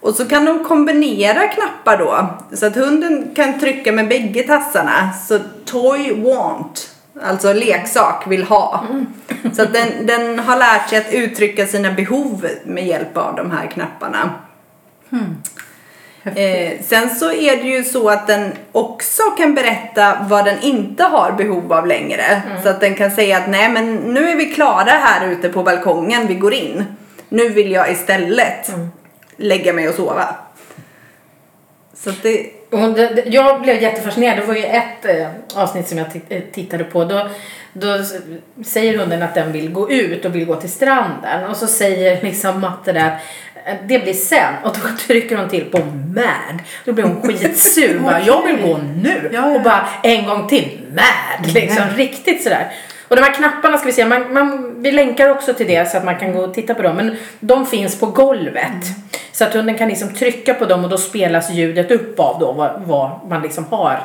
Och 0.00 0.14
så 0.14 0.28
kan 0.28 0.44
de 0.44 0.64
kombinera 0.64 1.48
knappar 1.48 1.98
då 1.98 2.26
så 2.56 2.66
att 2.66 2.76
hunden 2.76 3.30
kan 3.34 3.60
trycka 3.60 3.92
med 3.92 4.08
bägge 4.08 4.42
tassarna. 4.42 5.12
Så 5.28 5.38
toy 5.64 6.22
want, 6.22 6.94
alltså 7.22 7.52
leksak 7.52 8.24
vill 8.26 8.44
ha. 8.44 8.84
Så 9.56 9.62
att 9.62 9.72
den, 9.72 10.06
den 10.06 10.38
har 10.38 10.56
lärt 10.56 10.88
sig 10.88 10.98
att 10.98 11.12
uttrycka 11.12 11.66
sina 11.66 11.92
behov 11.92 12.48
med 12.64 12.86
hjälp 12.86 13.16
av 13.16 13.36
de 13.36 13.50
här 13.50 13.66
knapparna. 13.66 14.30
Hmm. 15.10 15.36
Eh, 16.24 16.80
sen 16.82 17.10
så 17.10 17.32
är 17.32 17.56
det 17.56 17.68
ju 17.68 17.84
så 17.84 18.08
att 18.08 18.26
den 18.26 18.52
också 18.72 19.22
kan 19.22 19.54
berätta 19.54 20.26
vad 20.28 20.44
den 20.44 20.60
inte 20.62 21.02
har 21.02 21.32
behov 21.32 21.72
av 21.72 21.86
längre. 21.86 22.42
Så 22.62 22.68
att 22.68 22.80
den 22.80 22.94
kan 22.94 23.10
säga 23.10 23.36
att 23.36 23.48
nej 23.48 23.68
men 23.68 23.96
nu 23.96 24.30
är 24.30 24.36
vi 24.36 24.46
klara 24.46 24.90
här 24.90 25.28
ute 25.28 25.48
på 25.48 25.62
balkongen, 25.62 26.26
vi 26.26 26.34
går 26.34 26.54
in. 26.54 26.84
Nu 27.28 27.48
vill 27.48 27.72
jag 27.72 27.90
istället 27.90 28.70
lägga 29.36 29.72
mig 29.72 29.88
och 29.88 29.94
sova. 29.94 30.36
Så 31.94 32.10
att 32.10 32.22
det, 32.22 32.46
Och 32.70 32.92
det, 32.92 33.22
jag 33.26 33.62
blev 33.62 33.82
jättefascinerad. 33.82 34.38
Det 34.38 34.46
var 34.46 34.54
ju 34.54 34.64
ett 34.64 35.04
eh, 35.04 35.28
avsnitt 35.54 35.88
som 35.88 35.98
jag 35.98 36.06
eh, 36.28 36.42
tittade 36.52 36.84
på. 36.84 37.04
Då, 37.04 37.28
då 37.72 37.98
säger 38.64 38.98
hunden 38.98 39.22
att 39.22 39.34
den 39.34 39.52
vill 39.52 39.72
gå 39.72 39.90
ut 39.90 40.24
och 40.24 40.34
vill 40.34 40.46
gå 40.46 40.56
till 40.56 40.70
stranden. 40.70 41.50
Och 41.50 41.56
så 41.56 41.66
säger 41.66 42.22
liksom 42.22 42.60
Matte 42.60 42.92
där 42.92 43.20
det 43.88 43.98
blir 43.98 44.12
sen. 44.12 44.54
Och 44.64 44.76
då 44.82 44.96
trycker 45.06 45.36
hon 45.36 45.48
till 45.48 45.64
på 45.64 45.78
mad. 46.14 46.58
Då 46.84 46.92
blir 46.92 47.04
hon 47.04 47.22
skitsur. 47.22 47.98
bara, 47.98 48.20
jag 48.20 48.46
vill 48.46 48.56
gå 48.62 48.78
nu. 49.02 49.30
Ja, 49.32 49.40
ja. 49.48 49.54
Och 49.54 49.62
bara 49.62 49.88
en 50.02 50.26
gång 50.26 50.48
till. 50.48 50.80
Mad. 50.94 51.54
Liksom 51.54 51.84
riktigt 51.96 52.42
sådär. 52.42 52.72
Och 53.08 53.16
de 53.16 53.22
här 53.22 53.32
knapparna 53.32 53.78
ska 53.78 53.86
vi 53.86 53.92
se, 53.92 54.04
man, 54.04 54.32
man, 54.32 54.74
vi 54.82 54.92
länkar 54.92 55.28
också 55.28 55.54
till 55.54 55.66
det 55.66 55.90
så 55.90 55.96
att 55.96 56.04
man 56.04 56.18
kan 56.18 56.32
gå 56.32 56.40
och 56.40 56.54
titta 56.54 56.74
på 56.74 56.82
dem. 56.82 56.96
Men 56.96 57.16
de 57.40 57.66
finns 57.66 58.00
på 58.00 58.06
golvet. 58.06 58.84
Så 59.32 59.44
att 59.44 59.54
hunden 59.54 59.78
kan 59.78 59.88
liksom 59.88 60.14
trycka 60.14 60.54
på 60.54 60.64
dem 60.64 60.84
och 60.84 60.90
då 60.90 60.98
spelas 60.98 61.50
ljudet 61.50 61.90
upp 61.90 62.20
av 62.20 62.40
då 62.40 62.52
vad, 62.52 62.82
vad 62.86 63.10
man 63.28 63.42
liksom 63.42 63.64
har 63.70 63.92
eh, 63.92 64.00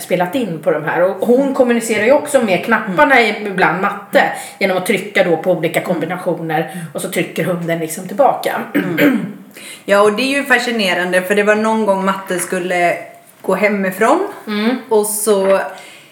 spelat 0.00 0.34
in 0.34 0.58
på 0.62 0.70
de 0.70 0.84
här. 0.84 1.02
Och 1.02 1.26
hon 1.26 1.54
kommunicerar 1.54 2.04
ju 2.04 2.12
också 2.12 2.42
med 2.42 2.64
knapparna 2.64 3.22
ibland 3.22 3.82
matte 3.82 4.22
genom 4.58 4.76
att 4.76 4.86
trycka 4.86 5.24
då 5.24 5.36
på 5.36 5.52
olika 5.52 5.80
kombinationer 5.80 6.76
och 6.94 7.00
så 7.02 7.10
trycker 7.10 7.44
hunden 7.44 7.78
liksom 7.78 8.08
tillbaka. 8.08 8.60
ja 9.84 10.02
och 10.02 10.12
det 10.12 10.22
är 10.22 10.38
ju 10.38 10.44
fascinerande 10.44 11.22
för 11.22 11.34
det 11.34 11.42
var 11.42 11.54
någon 11.54 11.86
gång 11.86 12.04
matte 12.04 12.38
skulle 12.38 12.96
gå 13.42 13.54
hemifrån. 13.54 14.20
Och 14.88 15.06
så 15.06 15.60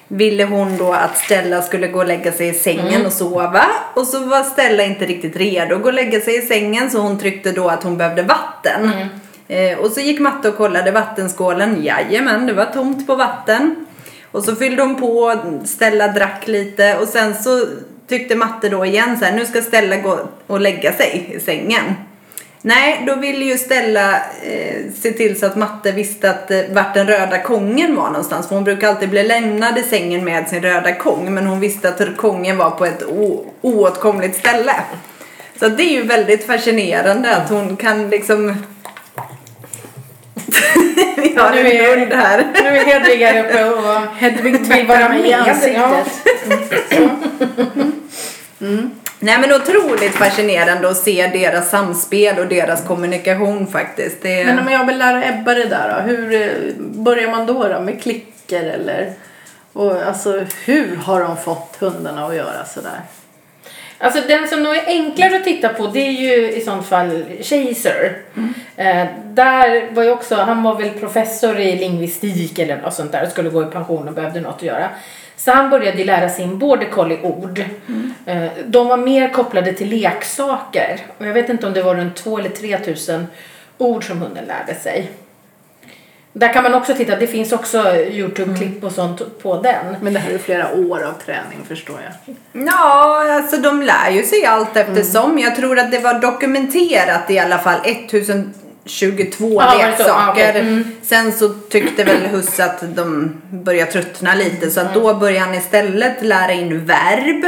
ville 0.09 0.45
hon 0.45 0.76
då 0.76 0.93
att 0.93 1.17
Stella 1.19 1.62
skulle 1.62 1.88
gå 1.88 1.99
och 1.99 2.07
lägga 2.07 2.33
sig 2.33 2.49
i 2.49 2.52
sängen 2.52 3.07
och 3.07 3.12
sova. 3.12 3.64
Och 3.95 4.07
så 4.07 4.25
var 4.25 4.43
Stella 4.43 4.83
inte 4.85 5.07
riktigt 5.07 5.37
redo 5.37 5.76
att 5.76 5.83
gå 5.83 5.88
och 5.88 5.95
lägga 5.95 6.21
sig 6.21 6.38
i 6.38 6.43
sängen 6.43 6.91
så 6.91 6.99
hon 6.99 7.19
tryckte 7.19 7.52
då 7.52 7.69
att 7.69 7.83
hon 7.83 7.97
behövde 7.97 8.23
vatten. 8.23 8.93
Eh, 9.49 9.79
och 9.79 9.91
så 9.91 10.01
gick 10.01 10.21
Matte 10.21 10.49
och 10.49 10.57
kollade 10.57 10.91
vattenskålen. 10.91 11.85
Jajamän, 11.85 12.47
det 12.47 12.53
var 12.53 12.67
tomt 12.67 13.07
på 13.07 13.15
vatten. 13.15 13.87
Och 14.33 14.45
så 14.45 14.57
fyllde 14.57 14.83
hon 14.83 15.01
på, 15.01 15.41
Stella 15.65 16.09
drack 16.09 16.49
lite 16.49 16.97
och 16.99 17.09
sen 17.09 17.35
så 17.35 17.67
tyckte 18.09 18.37
Matte 18.37 18.69
då 18.69 18.85
igen 18.85 19.19
så 19.19 19.25
här, 19.25 19.33
nu 19.33 19.47
ska 19.47 19.63
Stella 19.63 19.97
gå 19.97 20.19
och 20.47 20.61
lägga 20.61 20.93
sig 20.93 21.33
i 21.37 21.41
sängen. 21.41 21.85
Nej, 22.65 23.05
då 23.07 23.15
ville 23.15 23.45
ju 23.45 23.59
Stella 23.59 24.17
eh, 24.43 24.93
se 24.95 25.13
till 25.13 25.41
så 25.41 25.47
att 25.47 25.57
Matte 25.57 25.93
visste 25.93 26.31
att 26.31 26.51
eh, 26.51 26.61
vart 26.71 26.95
den 26.95 27.07
röda 27.07 27.39
kongen 27.43 27.97
var 27.97 28.07
någonstans. 28.07 28.49
För 28.49 28.55
hon 28.55 28.65
brukar 28.65 28.89
alltid 28.89 29.11
bli 29.11 29.23
lämnad 29.23 29.79
i 29.79 29.83
sängen 29.83 30.25
med 30.25 30.49
sin 30.49 30.63
röda 30.63 30.95
kong. 30.95 31.35
Men 31.35 31.47
hon 31.47 31.61
visste 31.61 31.89
att 31.89 32.17
kongen 32.17 32.59
var 32.59 32.71
på 32.71 32.87
ett 32.87 33.03
oåtkomligt 33.63 34.39
ställe. 34.39 34.75
Så 35.61 35.69
det 35.69 35.83
är 35.83 35.93
ju 35.93 36.03
väldigt 36.03 36.47
fascinerande 36.47 37.37
att 37.37 37.51
hon 37.51 37.77
kan 37.77 38.11
liksom... 38.11 38.57
Vi 41.17 41.35
har 41.37 41.53
nu 41.53 41.71
en 41.71 42.01
hund 42.01 42.13
här. 42.13 42.47
Nu 42.63 42.69
är 42.69 42.85
Hedvig 42.85 43.19
här 43.19 43.45
uppe 43.45 43.65
och 43.65 44.07
Hedvig 44.17 44.67
vill 44.67 44.87
vara 44.87 45.09
mig 45.09 45.19
i 45.19 45.31
med. 45.31 45.49
ansiktet. 45.49 46.07
Nej 49.19 49.39
men 49.41 49.53
otroligt 49.53 50.15
fascinerande 50.15 50.91
att 50.91 50.97
se 50.97 51.27
deras 51.27 51.71
samspel 51.71 52.39
och 52.39 52.47
deras 52.47 52.85
kommunikation 52.87 53.67
faktiskt. 53.67 54.23
Det... 54.23 54.45
Men 54.45 54.59
om 54.59 54.73
jag 54.73 54.87
vill 54.87 54.99
lära 54.99 55.25
Ebba 55.25 55.55
det 55.55 55.65
där 55.65 55.95
då, 55.97 56.11
hur 56.11 56.43
eh, 56.43 56.49
börjar 56.79 57.31
man 57.31 57.47
då, 57.47 57.69
då 57.69 57.81
med 57.81 58.03
klicker 58.03 58.65
eller? 58.65 59.13
Och 59.73 60.03
alltså 60.03 60.45
hur 60.65 60.97
har 60.97 61.21
de 61.21 61.37
fått 61.37 61.77
hundarna 61.81 62.27
att 62.27 62.37
göra 62.37 62.65
sådär? 62.65 63.01
Alltså 64.03 64.21
den 64.29 64.49
som 64.49 64.63
nog 64.63 64.77
är 64.77 64.87
enklare 64.87 65.37
att 65.37 65.45
titta 65.45 65.69
på 65.69 65.87
det 65.87 66.01
är 66.01 66.13
ju 66.13 66.53
i 66.53 66.61
sånt 66.61 66.87
fall 66.87 67.25
Chaser. 67.41 68.19
Eh, 68.77 69.07
där 69.25 69.95
var 69.95 70.03
ju 70.03 70.11
också, 70.11 70.35
han 70.35 70.63
var 70.63 70.79
väl 70.79 70.91
professor 70.91 71.61
i 71.61 71.77
lingvistik 71.77 72.59
eller 72.59 72.77
något 72.77 72.95
sånt 72.95 73.13
där 73.13 73.25
och 73.25 73.31
skulle 73.31 73.51
gå 73.51 73.63
i 73.63 73.67
pension 73.67 74.09
och 74.09 74.15
behövde 74.15 74.41
något 74.41 74.55
att 74.55 74.63
göra. 74.63 74.89
Så 75.37 75.51
han 75.51 75.71
började 75.71 75.99
ju 75.99 76.05
lära 76.05 76.29
sin 76.29 76.59
border 76.59 76.87
collie-ord. 76.87 77.65
Eh, 78.27 78.47
de 78.67 78.89
var 78.89 78.97
mer 78.97 79.29
kopplade 79.29 79.73
till 79.73 79.89
leksaker. 79.89 81.01
Och 81.19 81.27
jag 81.27 81.33
vet 81.33 81.49
inte 81.49 81.67
om 81.67 81.73
det 81.73 81.83
var 81.83 81.95
runt 81.95 82.17
2 82.17 82.39
eller 82.39 82.51
3 82.51 82.79
tusen 82.79 83.27
ord 83.79 84.07
som 84.07 84.19
hunden 84.19 84.45
lärde 84.45 84.75
sig. 84.75 85.11
Där 86.35 86.53
kan 86.53 86.62
man 86.62 86.75
också 86.75 86.95
titta, 86.95 87.17
det 87.17 87.27
finns 87.27 87.53
också 87.53 87.79
Youtube-klipp 87.97 88.85
och 88.85 88.93
sånt 88.93 89.43
på 89.43 89.62
den. 89.62 89.97
Men 90.01 90.12
det 90.12 90.21
här 90.21 90.31
är 90.31 90.39
flera 90.39 90.75
år 90.75 91.03
av 91.03 91.12
träning 91.27 91.59
förstår 91.69 91.97
jag. 92.05 92.37
Ja, 92.67 93.35
alltså 93.35 93.57
de 93.57 93.83
lär 93.83 94.11
ju 94.11 94.23
sig 94.23 94.45
allt 94.47 94.77
eftersom. 94.77 95.39
Jag 95.39 95.57
tror 95.57 95.79
att 95.79 95.91
det 95.91 95.99
var 95.99 96.15
dokumenterat 96.15 97.31
i 97.31 97.39
alla 97.39 97.59
fall 97.59 97.81
1022 97.85 98.53
Ja, 99.41 99.55
var 99.55 99.87
det 99.87 99.97
så? 99.97 100.03
Ja, 100.03 100.33
leksaker. 100.35 100.51
okej. 100.51 100.61
Mm. 100.61 100.85
Sen 101.03 101.33
så 101.33 101.49
tyckte 101.49 102.05
väl 102.05 102.27
Huss 102.27 102.61
att 102.61 102.97
de 102.97 103.33
började 103.51 103.93
tröttna 103.93 104.35
lite 104.35 104.71
så 104.71 104.81
att 104.81 104.95
då 104.95 105.15
började 105.15 105.47
han 105.47 105.55
istället 105.55 106.23
lära 106.23 106.53
in 106.53 106.87
verb. 106.87 107.45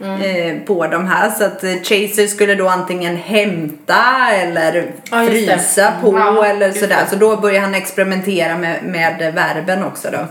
Eh, 0.00 0.56
på 0.66 0.86
de 0.86 1.06
här 1.06 1.30
så 1.30 1.44
att 1.44 1.64
eh, 1.64 1.70
Chaser 1.82 2.26
skulle 2.26 2.54
då 2.54 2.68
antingen 2.68 3.16
hämta 3.16 4.30
eller 4.32 4.86
Ja, 5.10 5.26
frysa 5.26 5.92
på 6.02 6.18
Ja, 6.18 6.46
eller 6.46 6.72
sådär. 6.72 7.04
Så 7.10 7.16
då 7.16 7.36
började 7.36 7.64
han 7.64 7.74
experimentera 7.74 8.58
med, 8.58 8.82
med 8.84 9.34
verben 9.34 9.84
också 9.84 10.08
då. 10.12 10.26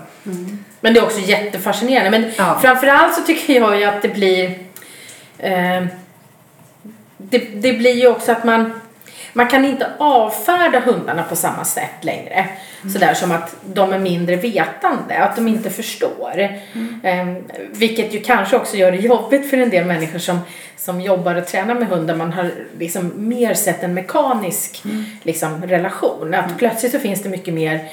Men 0.81 0.93
det 0.93 0.99
är 0.99 1.03
också 1.03 1.19
jättefascinerande. 1.19 2.19
Men 2.19 2.31
Ja. 2.37 2.59
framförallt 2.61 3.15
så 3.15 3.21
tycker 3.21 3.53
jag 3.53 3.79
ju 3.79 3.83
att 3.83 4.01
det 4.01 4.07
blir... 4.07 4.45
Eh, 5.37 5.83
det, 7.17 7.37
det 7.37 7.73
blir 7.73 7.93
ju 7.95 8.07
också 8.07 8.31
att 8.31 8.43
man... 8.43 8.81
Man 9.33 9.47
kan 9.47 9.65
inte 9.65 9.91
avfärda 9.97 10.79
hundarna 10.79 11.23
på 11.23 11.35
samma 11.35 11.65
sätt 11.65 12.03
längre. 12.03 12.45
Sådär 12.93 13.13
som 13.13 13.31
att 13.31 13.55
de 13.65 13.93
är 13.93 13.99
mindre 13.99 14.35
vetande, 14.35 15.17
att 15.17 15.35
de 15.35 15.47
inte 15.47 15.69
förstår. 15.69 16.49
Eh, 17.03 17.27
vilket 17.71 18.13
ju 18.13 18.19
kanske 18.19 18.55
också 18.55 18.77
gör 18.77 18.91
det 18.91 18.97
jobbigt 18.97 19.49
för 19.49 19.57
en 19.57 19.69
del 19.69 19.85
människor 19.85 20.19
som, 20.19 20.39
som 20.77 21.01
jobbar 21.01 21.35
och 21.35 21.47
tränar 21.47 21.75
med 21.75 21.87
hundar. 21.87 22.15
Man 22.15 22.33
har 22.33 22.51
liksom 22.79 23.11
mer 23.15 23.53
sett 23.53 23.83
en 23.83 23.93
mekanisk 23.93 24.83
liksom, 25.23 25.63
relation. 25.65 26.33
Att 26.33 26.57
plötsligt 26.57 26.91
så 26.91 26.99
finns 26.99 27.23
det 27.23 27.29
mycket 27.29 27.53
mer 27.53 27.89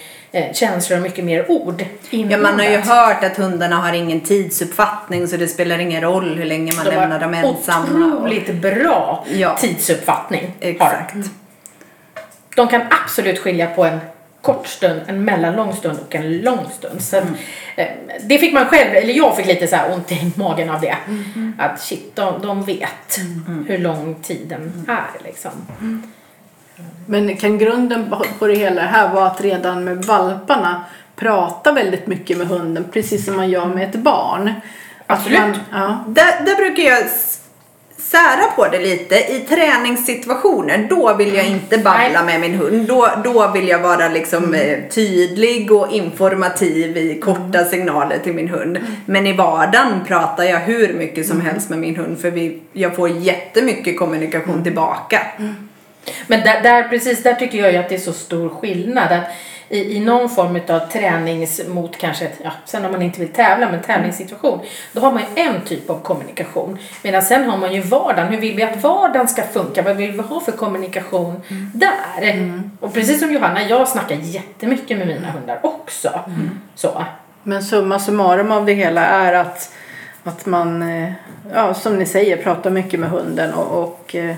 känslor 0.53 0.97
och 0.97 1.03
mycket 1.03 1.25
mer 1.25 1.51
ord 1.51 1.85
Ja, 2.11 2.37
man 2.39 2.59
har 2.61 2.67
ju 2.67 2.77
hört 2.77 3.25
att 3.25 3.37
hundarna 3.37 3.77
har 3.77 3.93
ingen 3.93 4.21
tidsuppfattning 4.21 5.29
så 5.29 5.37
det 5.37 5.49
spelar 5.49 5.79
ingen 5.79 6.01
roll 6.03 6.35
hur 6.39 6.45
länge 6.45 6.73
man 6.77 6.85
De 6.85 6.91
lämnar 6.91 7.21
dem 7.21 7.35
ensamma. 7.35 8.07
och- 8.07 8.15
otroligt 8.17 8.55
bra 8.55 9.25
Ja. 9.29 9.57
tidsuppfattning. 9.61 10.55
Exakt. 10.61 11.15
De 12.57 12.69
kan 12.69 12.81
absolut 13.05 13.39
skilja 13.39 13.67
på 13.67 13.85
en 13.85 14.01
kort 14.43 14.67
stund, 14.67 15.01
en 15.07 15.25
mellanlång 15.25 15.73
stund 15.77 15.99
och 16.09 16.15
en 16.15 16.39
lång 16.39 16.67
stund. 16.79 17.03
Så 17.03 17.17
att, 17.17 17.25
eh, 17.77 17.87
det 18.23 18.39
fick 18.39 18.53
man 18.53 18.67
själv, 18.67 18.95
eller 18.95 19.15
jag 19.15 19.37
fick 19.37 19.47
lite 19.47 19.67
så 19.67 19.77
ont 19.95 20.13
i 20.13 20.33
magen 20.35 20.71
av 20.71 20.81
det. 20.81 20.97
Att 21.59 21.81
shit, 21.81 22.17
de, 22.17 22.43
de 22.43 22.65
vet 22.65 23.21
hur 23.69 23.79
lång 23.79 24.15
tiden 24.23 24.87
är 24.89 25.25
liksom. 25.25 25.51
Men 27.07 27.37
kan 27.37 27.59
grunden 27.59 28.15
på- 28.39 28.47
det 28.47 28.55
hela 28.55 28.83
här 28.83 29.15
vara 29.15 29.27
att 29.27 29.41
redan 29.41 29.85
med 29.85 30.05
valparna 30.05 30.85
prata 31.17 31.73
väldigt 31.73 32.07
mycket 32.07 32.39
med 32.39 32.47
hunden 32.47 32.85
precis 32.93 33.25
som 33.27 33.37
man 33.37 33.51
gör 33.51 33.67
med 33.67 33.89
ett 33.89 33.95
barn? 33.95 34.53
Absolut. 35.07 35.39
Man, 35.41 35.55
ja. 35.73 36.05
Där, 36.09 36.45
där 36.45 36.57
brukar 36.57 36.83
jag 36.83 37.05
sära 37.99 38.47
på 38.57 38.69
det 38.69 38.79
lite. 38.79 39.15
I 39.15 39.41
träningssituationer, 39.49 40.87
då 40.91 41.15
vill 41.15 41.35
jag 41.35 41.47
inte 41.47 41.79
babbla 41.79 42.23
med 42.25 42.41
min 42.41 42.55
hund. 42.55 42.89
Då, 42.89 43.09
då 43.25 43.49
vill 43.49 43.69
jag 43.69 43.79
vara 43.79 44.09
liksom 44.09 44.55
eh, 44.55 44.79
tydlig 44.91 45.73
och 45.73 45.93
informativ 45.93 46.97
i 46.97 47.21
korta 47.21 47.65
signaler 47.65 48.19
till 48.19 48.33
min 48.35 48.49
hund. 48.49 48.79
Men 49.07 49.27
i 49.27 49.33
vardagen 49.33 50.05
pratar 50.07 50.45
jag 50.45 50.61
hur 50.61 50.93
mycket 50.95 51.27
som 51.27 51.41
helst 51.41 51.71
med 51.71 51.79
min 51.79 51.97
hund 51.97 52.19
för 52.21 52.31
vi, 52.31 52.63
jag 52.73 52.97
får 52.97 53.09
jättemycket 53.09 53.99
kommunikation 53.99 54.63
tillbaka. 54.65 55.21
Men 56.27 56.41
där, 56.41 56.63
där, 56.63 56.83
precis 56.89 57.23
där 57.23 57.35
tycker 57.35 57.59
jag 57.59 57.73
ju 57.73 57.79
att 57.79 57.89
det 57.89 57.95
är 57.95 57.99
så 57.99 58.13
stor 58.13 58.49
skillnad. 58.49 59.13
Att 59.13 59.25
i, 59.69 59.97
I 59.97 60.01
någon 60.01 60.31
form 60.31 60.61
av 60.69 60.79
tränings 60.79 61.61
mot 61.69 61.99
kanske, 61.99 62.25
ett- 62.25 62.41
ja, 62.45 62.51
sen 62.65 62.85
om 62.85 62.93
man 62.93 63.03
inte 63.03 63.21
vill 63.21 63.29
tävla, 63.33 63.71
men 63.71 63.83
tävlingssituation. 63.83 64.61
Då 64.93 65.01
har 65.01 65.13
man 65.13 65.23
ju 65.37 65.43
en 65.43 65.61
typ 65.61 65.91
av 65.91 66.01
kommunikation. 66.03 66.79
Medan 67.03 67.23
sen 67.23 67.45
har 67.51 67.59
man 67.59 67.73
ju 67.75 67.81
vardagen. 67.81 68.29
Hur 68.33 68.41
vill 68.41 68.57
vi 68.57 68.63
att 68.63 68.83
vardagen 68.83 69.29
ska 69.29 69.43
funka? 69.43 69.83
Vad 69.83 69.97
vill 69.97 70.13
vi 70.13 70.19
ha 70.23 70.41
för 70.41 70.53
kommunikation 70.53 71.43
där? 71.75 71.93
Och 72.81 72.95
precis 72.95 73.21
som 73.21 73.33
Johanna, 73.33 73.63
jag 73.69 73.89
snackar 73.89 74.17
jättemycket 74.17 74.99
med 74.99 75.07
mina 75.07 75.31
hundar 75.31 75.61
också. 75.63 76.21
Så. 76.75 77.05
Men 77.43 77.63
summa 77.63 77.99
summarum 77.99 78.53
av 78.53 78.67
det 78.67 78.73
hela 78.73 79.07
är 79.07 79.33
att, 79.33 79.73
att 80.25 80.47
man, 80.47 80.83
eh, 80.83 81.13
ja, 81.55 81.75
som 81.75 81.97
ni 81.97 82.07
säger, 82.07 82.37
pratar 82.37 82.71
mycket 82.71 83.01
med 83.01 83.11
hunden 83.11 83.55
och, 83.55 83.83
och 83.83 84.15
eh, 84.15 84.35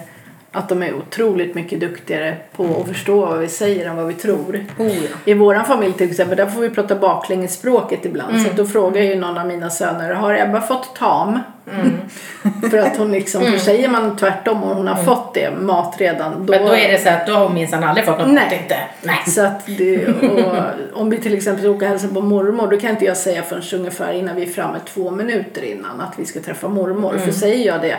att 0.56 0.68
de 0.68 0.82
är 0.82 0.94
otroligt 0.94 1.54
mycket 1.54 1.80
duktigare 1.80 2.36
på 2.56 2.64
att 2.80 2.88
förstå 2.88 3.26
vad 3.26 3.38
vi 3.38 3.48
säger 3.48 3.86
än 3.86 3.96
vad 3.96 4.06
vi 4.06 4.14
tror. 4.14 4.64
Oh, 4.78 4.86
ja. 4.86 5.08
I 5.24 5.34
våran 5.34 5.64
familj 5.64 5.92
till 5.92 6.10
exempel, 6.10 6.36
där 6.36 6.46
får 6.46 6.60
vi 6.60 6.70
prata 6.70 6.96
baklängesspråket 6.96 8.04
ibland. 8.04 8.40
Så 8.42 8.50
att 8.50 8.56
då 8.56 8.66
frågar 8.66 9.02
ju 9.02 9.16
någon 9.16 9.38
av 9.38 9.46
mina 9.46 9.70
söner, 9.70 10.14
har 10.14 10.34
Ebba 10.34 10.60
fått 10.60 10.96
tam? 10.96 11.38
för 12.70 12.79
att 12.79 12.96
hon 12.96 13.12
liksom, 13.12 13.42
för 13.42 13.59
säger 13.59 13.88
man 13.88 14.16
tvärtom 14.16 14.62
och 14.62 14.76
hon 14.76 14.88
har 14.88 15.05
fått 15.05 15.35
det, 15.35 15.50
mat 15.50 15.94
redan, 15.98 16.46
då... 16.46 16.52
Men 16.52 16.66
då 16.66 16.72
är 16.72 16.92
det 16.92 16.98
så 16.98 17.09
att 17.09 17.26
då 17.26 17.33
har 17.33 17.44
hon 17.44 17.55
minsann 17.55 17.85
aldrig 17.85 18.07
fått 18.07 18.18
något 18.18 18.33
Nej. 18.33 18.61
inte. 18.62 18.76
Nej. 19.02 19.18
Så 19.26 19.40
att 19.40 19.66
det, 19.66 20.07
och 20.07 21.00
om 21.00 21.11
vi 21.11 21.18
till 21.18 21.35
exempel 21.35 21.62
ska 21.62 21.70
åka 21.70 21.85
och 21.85 21.90
hälsa 21.90 22.09
på 22.09 22.20
mormor 22.20 22.70
då 22.70 22.76
kan 22.76 22.90
inte 22.90 23.05
jag 23.05 23.16
säga 23.16 23.42
förrän 23.42 23.62
ungefär 23.81 24.12
innan 24.12 24.37
vi 24.37 24.42
är 24.42 24.46
framme 24.46 24.79
två 24.87 25.11
minuter 25.11 25.64
innan 25.64 26.00
att 26.00 26.18
vi 26.18 26.24
ska 26.24 26.40
träffa 26.40 26.68
mormor. 26.68 27.11
Mm. 27.11 27.24
För 27.24 27.33
säger 27.33 27.66
jag 27.66 27.81
det 27.83 27.96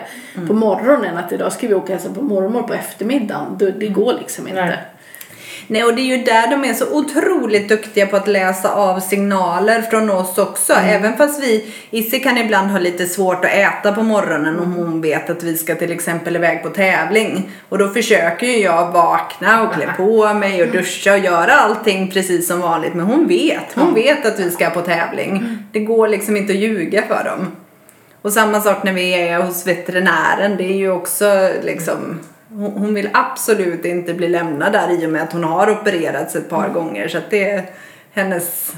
på 0.47 0.53
morgonen 0.53 1.17
att 1.17 1.31
idag 1.31 1.53
ska 1.53 1.67
vi 1.67 1.73
åka 1.73 1.83
och 1.83 1.89
hälsa 1.89 2.09
på 2.09 2.21
mormor 2.21 2.63
på 2.63 2.73
eftermiddagen, 2.73 3.57
då, 3.57 3.69
det 3.69 3.87
går 3.87 4.13
liksom 4.13 4.47
inte. 4.47 4.65
Nej. 4.65 4.77
Nej, 5.67 5.83
och 5.83 5.95
det 5.95 6.01
är 6.01 6.17
ju 6.17 6.23
där 6.23 6.47
de 6.47 6.65
är 6.65 6.73
så 6.73 6.85
otroligt 6.91 7.69
duktiga 7.69 8.07
på 8.07 8.15
att 8.15 8.27
läsa 8.27 8.73
av 8.73 8.99
signaler 8.99 9.81
från 9.81 10.09
oss 10.09 10.37
också. 10.37 10.73
Även 10.73 11.17
fast 11.17 11.43
vi, 11.43 11.65
Issi 11.89 12.19
kan 12.19 12.37
ibland 12.37 12.71
ha 12.71 12.79
lite 12.79 13.05
svårt 13.05 13.45
att 13.45 13.51
äta 13.51 13.91
på 13.91 14.03
morgonen 14.03 14.59
om 14.59 14.73
hon 14.73 15.01
vet 15.01 15.29
att 15.29 15.43
vi 15.43 15.57
ska 15.57 15.75
till 15.75 15.91
exempel 15.91 16.35
iväg 16.35 16.63
på 16.63 16.69
tävling. 16.69 17.49
Och 17.69 17.77
då 17.77 17.89
försöker 17.89 18.47
ju 18.47 18.57
jag 18.57 18.91
vakna 18.91 19.61
och 19.61 19.73
klä 19.73 19.93
på 19.97 20.33
mig 20.33 20.63
och 20.63 20.71
duscha 20.71 21.13
och 21.13 21.19
göra 21.19 21.53
allting 21.53 22.11
precis 22.11 22.47
som 22.47 22.61
vanligt. 22.61 22.93
Men 22.93 23.05
hon 23.05 23.27
vet, 23.27 23.73
hon 23.75 23.93
vet 23.93 24.25
att 24.25 24.39
vi 24.39 24.51
ska 24.51 24.69
på 24.69 24.81
tävling. 24.81 25.57
Det 25.71 25.79
går 25.79 26.07
liksom 26.07 26.37
inte 26.37 26.53
att 26.53 26.59
ljuga 26.59 27.03
för 27.07 27.23
dem. 27.23 27.51
Och 28.21 28.33
samma 28.33 28.61
sak 28.61 28.83
när 28.83 28.93
vi 28.93 29.13
är 29.13 29.39
hos 29.39 29.67
veterinären. 29.67 30.57
Det 30.57 30.63
är 30.63 30.77
ju 30.77 30.91
också 30.91 31.49
liksom 31.63 32.19
hon 32.49 32.93
vill 32.93 33.09
absolut 33.13 33.85
inte 33.85 34.13
bli 34.13 34.29
lämnad 34.29 34.73
där 34.73 35.03
i 35.03 35.05
och 35.05 35.09
med 35.09 35.23
att 35.23 35.33
hon 35.33 35.43
har 35.43 35.71
opererats 35.71 36.35
ett 36.35 36.49
par 36.49 36.69
gånger. 36.69 37.07
Så 37.07 37.17
att 37.17 37.29
det 37.29 37.49
är 37.49 37.65
hennes... 38.13 38.75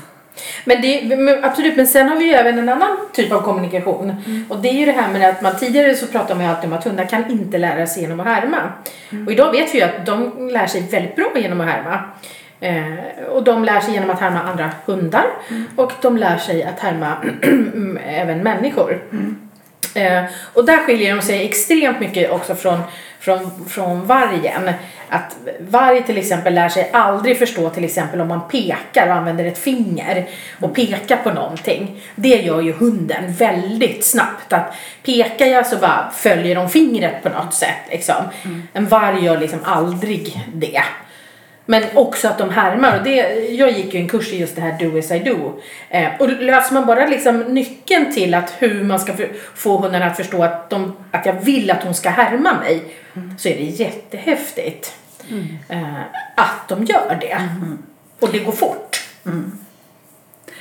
Men 0.65 0.81
det, 0.81 1.17
men 1.17 1.43
absolut, 1.43 1.77
men 1.77 1.87
sen 1.87 2.09
har 2.09 2.15
vi 2.15 2.25
ju 2.25 2.33
även 2.33 2.59
en 2.59 2.69
annan 2.69 2.97
typ 3.13 3.31
av 3.31 3.41
kommunikation. 3.41 4.15
Och 4.49 4.59
det 4.59 4.69
är 4.69 4.73
ju 4.73 4.85
det 4.85 4.91
här 4.91 5.13
med 5.13 5.29
att 5.29 5.41
man 5.41 5.57
tidigare 5.57 5.95
så 5.95 6.07
pratade 6.07 6.35
man 6.35 6.43
ju 6.43 6.49
alltid 6.49 6.69
om 6.69 6.77
att 6.77 6.83
hundar 6.83 7.05
kan 7.05 7.31
inte 7.31 7.57
lära 7.57 7.87
sig 7.87 8.01
genom 8.01 8.19
att 8.19 8.25
härma. 8.25 8.57
Och 9.25 9.31
idag 9.31 9.51
vet 9.51 9.73
vi 9.73 9.77
ju 9.77 9.83
att 9.83 10.05
de 10.05 10.49
lär 10.51 10.67
sig 10.67 10.81
väldigt 10.81 11.15
bra 11.15 11.31
genom 11.35 11.61
att 11.61 11.67
härma. 11.67 11.99
Eh, 12.59 13.23
och 13.29 13.43
de 13.43 13.63
lär 13.63 13.79
sig 13.79 13.93
genom 13.93 14.09
att 14.09 14.19
härma 14.19 14.41
andra 14.41 14.71
hundar 14.85 15.25
och 15.75 15.91
de 16.01 16.17
lär 16.17 16.37
sig 16.37 16.63
att 16.63 16.79
härma 16.79 17.13
även 18.05 18.43
människor. 18.43 19.01
Eh, 19.93 20.23
och 20.53 20.65
där 20.65 20.77
skiljer 20.77 21.15
de 21.15 21.21
sig 21.21 21.45
extremt 21.45 21.99
mycket 21.99 22.31
också 22.31 22.55
från, 22.55 22.79
från, 23.19 23.65
från 23.69 24.05
vargen. 24.05 24.71
Att 25.09 25.37
varg 25.59 26.03
till 26.03 26.17
exempel 26.17 26.53
lär 26.53 26.69
sig 26.69 26.89
aldrig 26.93 27.39
förstå 27.39 27.69
till 27.69 27.83
exempel 27.83 28.21
om 28.21 28.27
man 28.27 28.47
pekar 28.47 29.07
och 29.07 29.13
använder 29.13 29.45
ett 29.45 29.57
finger 29.57 30.27
och 30.59 30.75
pekar 30.75 31.17
på 31.17 31.31
någonting. 31.31 32.01
Det 32.15 32.35
gör 32.35 32.61
ju 32.61 32.73
hunden 32.73 33.33
väldigt 33.33 34.05
snabbt. 34.05 34.53
Att 34.53 34.73
pekar 35.03 35.45
jag 35.45 35.67
så 35.67 35.77
bara 35.77 36.11
följer 36.15 36.55
de 36.55 36.69
fingret 36.69 37.23
på 37.23 37.29
något 37.29 37.53
sätt. 37.53 37.79
Liksom. 37.91 38.15
En 38.73 38.87
varg 38.87 39.25
gör 39.25 39.37
liksom 39.37 39.59
aldrig 39.63 40.41
det. 40.53 40.81
Men 41.69 41.83
också 41.93 42.27
att 42.27 42.37
de 42.37 42.49
härmar. 42.49 42.97
Och 42.97 43.03
det, 43.03 43.15
jag 43.49 43.71
gick 43.71 43.93
ju 43.93 43.99
en 43.99 44.07
kurs 44.07 44.33
i 44.33 44.37
just 44.37 44.55
det 44.55 44.61
här 44.61 44.79
do 44.79 44.97
as 44.97 45.11
I 45.11 45.19
do. 45.19 45.61
Eh, 45.89 46.09
och 46.19 46.29
löser 46.29 46.73
man 46.73 46.85
bara 46.85 47.07
liksom 47.07 47.39
nyckeln 47.39 48.13
till 48.13 48.33
att 48.33 48.53
hur 48.57 48.83
man 48.83 48.99
ska 48.99 49.13
för, 49.13 49.29
få 49.55 49.77
hunden 49.77 50.03
att 50.03 50.17
förstå 50.17 50.43
att, 50.43 50.69
de, 50.69 50.95
att 51.11 51.25
jag 51.25 51.33
vill 51.33 51.71
att 51.71 51.83
hon 51.83 51.93
ska 51.93 52.09
härma 52.09 52.59
mig. 52.59 52.83
Så 53.37 53.49
är 53.49 53.55
det 53.55 53.63
jättehäftigt. 53.63 54.95
Eh, 55.69 56.01
att 56.35 56.67
de 56.67 56.85
gör 56.85 57.17
det. 57.21 57.49
Och 58.19 58.29
det 58.31 58.39
går 58.39 58.51
fort. 58.51 59.01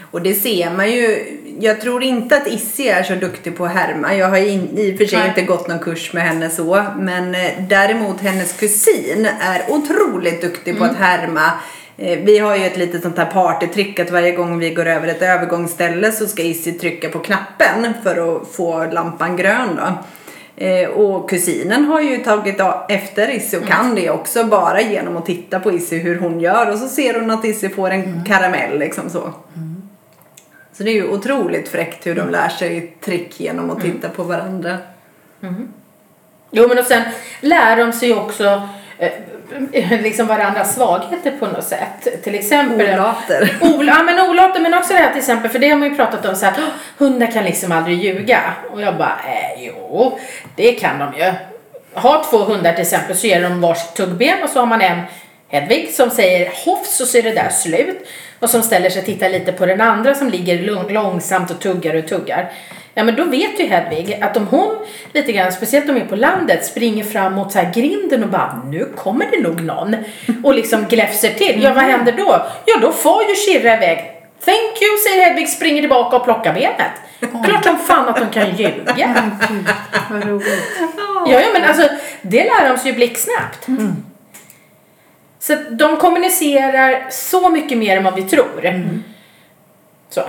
Och 0.00 0.22
det 0.22 0.34
ser 0.34 0.70
man 0.70 0.90
ju. 0.92 1.26
Jag 1.60 1.80
tror 1.80 2.02
inte 2.02 2.36
att 2.36 2.46
Issi 2.46 2.88
är 2.88 3.02
så 3.02 3.14
duktig 3.14 3.56
på 3.56 3.64
att 3.64 3.72
härma. 3.72 4.14
Jag 4.14 4.28
har 4.28 4.36
in, 4.36 4.68
i 4.78 4.94
och 4.94 4.98
för 4.98 5.04
sig 5.04 5.18
Nej. 5.18 5.28
inte 5.28 5.42
gått 5.42 5.68
någon 5.68 5.78
kurs 5.78 6.12
med 6.12 6.22
henne 6.22 6.50
så. 6.50 6.84
Men 6.98 7.34
eh, 7.34 7.50
däremot 7.68 8.20
hennes 8.20 8.52
kusin 8.52 9.28
är 9.40 9.62
otroligt 9.68 10.42
duktig 10.42 10.78
på 10.78 10.84
att 10.84 10.96
härma. 10.96 11.50
Eh, 11.96 12.18
Vi 12.24 12.38
har 12.38 12.56
ju 12.56 12.64
ett 12.66 12.76
litet 12.76 13.02
sånt 13.02 13.18
här 13.18 13.26
partytrick 13.26 14.00
att 14.00 14.10
varje 14.10 14.32
gång 14.32 14.58
vi 14.58 14.70
går 14.70 14.86
över 14.86 15.08
ett 15.08 15.22
övergångsställe 15.22 16.12
så 16.12 16.26
ska 16.26 16.42
Issi 16.42 16.72
trycka 16.72 17.08
på 17.08 17.18
knappen 17.18 17.92
för 18.02 18.36
att 18.36 18.48
få 18.48 18.84
lampan 18.92 19.36
grön 19.36 19.76
då. 19.76 20.04
Eh, 20.64 20.88
Och 20.88 21.30
kusinen 21.30 21.84
har 21.84 22.00
ju 22.00 22.16
tagit 22.16 22.60
efter 22.88 23.30
Issi 23.30 23.56
och 23.56 23.66
kan 23.66 23.94
det 23.94 24.10
också 24.10 24.44
bara 24.44 24.80
genom 24.80 25.16
att 25.16 25.26
titta 25.26 25.60
på 25.60 25.72
Issi 25.72 25.98
hur 25.98 26.18
hon 26.18 26.40
gör 26.40 26.70
och 26.72 26.78
så 26.78 26.88
ser 26.88 27.20
hon 27.20 27.30
att 27.30 27.44
Issi 27.44 27.68
får 27.68 27.90
en 27.90 28.24
karamell 28.28 28.78
liksom 28.78 29.10
så. 29.10 29.32
Så 30.78 30.84
det 30.84 30.90
är 30.90 30.94
ju 30.94 31.08
otroligt 31.08 31.68
fräckt 31.68 32.06
hur 32.06 32.14
de 32.14 32.30
lär 32.30 32.48
sig 32.48 32.96
trick 33.04 33.40
genom 33.40 33.70
att 33.70 33.80
titta 33.80 34.08
på 34.08 34.22
varandra. 34.22 34.78
Jo 36.50 36.68
men 36.68 36.78
och 36.78 36.84
sen 36.84 37.02
lär 37.40 37.76
de 37.76 37.92
sig 37.92 38.14
också 38.14 38.68
eh, 38.98 40.02
liksom 40.02 40.26
varandras 40.26 40.74
svagheter 40.74 41.30
på 41.38 41.46
något 41.46 41.64
sätt. 41.64 42.22
Till 42.24 42.34
exempel 42.34 42.94
Olater. 42.94 43.56
Ol, 43.60 43.86
ja 43.86 44.02
men 44.02 44.30
olater 44.30 44.60
men 44.60 44.74
också 44.74 44.92
det 44.92 44.98
här 44.98 45.10
till 45.10 45.18
exempel 45.18 45.50
för 45.50 45.58
det 45.58 45.68
har 45.68 45.76
man 45.78 45.88
ju 45.88 45.96
pratat 45.96 46.26
om 46.26 46.36
så 46.36 46.44
här, 46.46 46.54
"Åh, 46.58 46.64
hundar 46.98 47.26
kan 47.26 47.44
liksom 47.44 47.72
aldrig 47.72 48.04
ljuga. 48.04 48.40
Och 48.72 48.80
jag 48.82 48.96
bara, 48.96 49.18
eh, 49.26 49.64
jo 49.66 50.18
det 50.56 50.72
kan 50.72 50.98
de 50.98 51.18
ju. 51.18 51.32
Har 51.94 52.24
två 52.30 52.38
hundar 52.38 52.72
till 52.72 52.82
exempel 52.82 53.16
så 53.16 53.26
ger 53.26 53.42
de 53.42 53.60
varsitt 53.60 53.94
tuggben 53.94 54.42
och 54.44 54.50
så 54.50 54.58
har 54.58 54.66
man 54.66 54.80
en 54.80 55.00
Hedvig 55.50 55.94
som 55.94 56.10
säger 56.10 56.52
hoffs 56.64 57.00
och 57.00 57.06
så 57.06 57.18
är 57.18 57.22
det 57.22 57.32
där 57.32 57.48
slut. 57.48 58.08
Och 58.40 58.50
som 58.50 58.62
ställer 58.62 58.90
sig 58.90 59.00
och 59.00 59.06
tittar 59.06 59.28
lite 59.28 59.52
på 59.52 59.66
den 59.66 59.80
andra 59.80 60.14
som 60.14 60.28
ligger 60.28 60.62
lång, 60.62 60.92
långsamt 60.92 61.50
och 61.50 61.60
tuggar 61.60 61.94
och 61.94 62.08
tuggar. 62.08 62.52
Ja 62.94 63.04
men 63.04 63.16
då 63.16 63.24
vet 63.24 63.60
ju 63.60 63.66
Hedvig 63.66 64.18
att 64.22 64.36
om 64.36 64.46
hon 64.46 64.76
lite 65.12 65.32
grann, 65.32 65.52
speciellt 65.52 65.88
om 65.88 65.94
hon 65.94 66.02
är 66.02 66.06
på 66.06 66.16
landet, 66.16 66.66
springer 66.66 67.04
fram 67.04 67.34
mot 67.34 67.52
så 67.52 67.58
här 67.58 67.72
grinden 67.74 68.22
och 68.22 68.28
bara 68.28 68.62
nu 68.66 68.88
kommer 68.96 69.26
det 69.30 69.40
nog 69.48 69.60
någon. 69.60 69.96
Och 70.44 70.54
liksom 70.54 70.86
gläfser 70.88 71.30
till. 71.30 71.62
Ja 71.62 71.74
vad 71.74 71.84
händer 71.84 72.12
då? 72.12 72.46
Ja 72.64 72.78
då 72.80 72.92
får 72.92 73.22
ju 73.22 73.34
Kirra 73.34 73.74
iväg. 73.76 73.98
Thank 74.44 74.82
you 74.82 74.98
säger 75.08 75.26
Hedvig, 75.26 75.48
springer 75.48 75.82
tillbaka 75.82 76.16
och 76.16 76.24
plockar 76.24 76.54
benet. 76.54 76.92
Klart 77.44 77.64
som 77.64 77.78
fan 77.78 78.08
att 78.08 78.16
de 78.16 78.30
kan 78.30 78.56
ljuga. 78.56 79.14
Vad 80.10 80.24
roligt. 80.28 80.48
Ja, 81.26 81.40
ja 81.40 81.40
men 81.52 81.64
alltså 81.64 81.88
det 82.22 82.44
lär 82.44 82.68
de 82.68 82.78
sig 82.78 82.90
ju 82.90 82.96
blixtsnabbt. 82.96 83.66
Så 85.48 85.54
de 85.70 85.96
kommunicerar 85.96 87.10
så 87.10 87.50
mycket 87.50 87.78
mer 87.78 87.96
än 87.96 88.04
vad 88.04 88.14
vi 88.14 88.22
tror. 88.22 88.60
Så. 90.10 90.22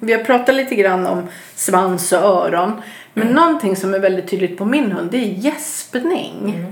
Vi 0.00 0.12
har 0.12 0.24
pratat 0.24 0.54
lite 0.54 0.74
grann 0.74 1.06
om 1.06 1.28
svans 1.54 2.12
och 2.12 2.18
öron. 2.18 2.82
Men 3.14 3.26
någonting 3.26 3.76
som 3.76 3.94
är 3.94 3.98
väldigt 3.98 4.30
tydligt 4.30 4.58
på 4.58 4.64
min 4.64 4.92
hund 4.92 5.10
det 5.10 5.16
är 5.16 5.26
gäspning. 5.26 6.66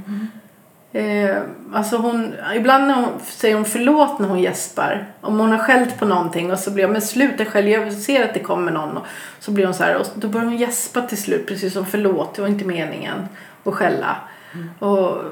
Eh, 0.92 1.36
alltså 1.72 1.96
hon, 1.96 2.34
ibland 2.56 2.86
när 2.86 2.94
hon, 2.94 3.08
säger 3.24 3.54
hon 3.54 3.64
förlåt 3.64 4.18
när 4.18 4.28
hon 4.28 4.40
gäspar. 4.40 5.06
Om 5.20 5.40
hon 5.40 5.50
har 5.50 5.58
skällt 5.58 5.98
på 5.98 6.04
någonting 6.04 6.52
och 6.52 6.58
så 6.58 6.70
blir 6.70 6.84
jag 6.84 6.90
men 6.90 7.02
sluta 7.02 7.44
skäll, 7.44 7.68
jag 7.68 7.92
ser 7.92 8.24
att 8.24 8.34
det 8.34 8.40
kommer 8.40 8.72
någon. 8.72 8.96
Och 8.96 9.06
så 9.40 9.50
blir 9.50 9.64
hon 9.64 9.74
så 9.74 9.84
här 9.84 9.96
och 9.96 10.06
då 10.14 10.28
börjar 10.28 10.46
hon 10.46 10.56
gäspa 10.56 11.02
till 11.02 11.22
slut 11.22 11.46
precis 11.46 11.72
som 11.72 11.86
förlåt, 11.86 12.34
det 12.34 12.42
var 12.42 12.48
inte 12.48 12.64
meningen 12.64 13.28
att 13.64 13.74
skälla. 13.74 14.16
Och 14.78 15.22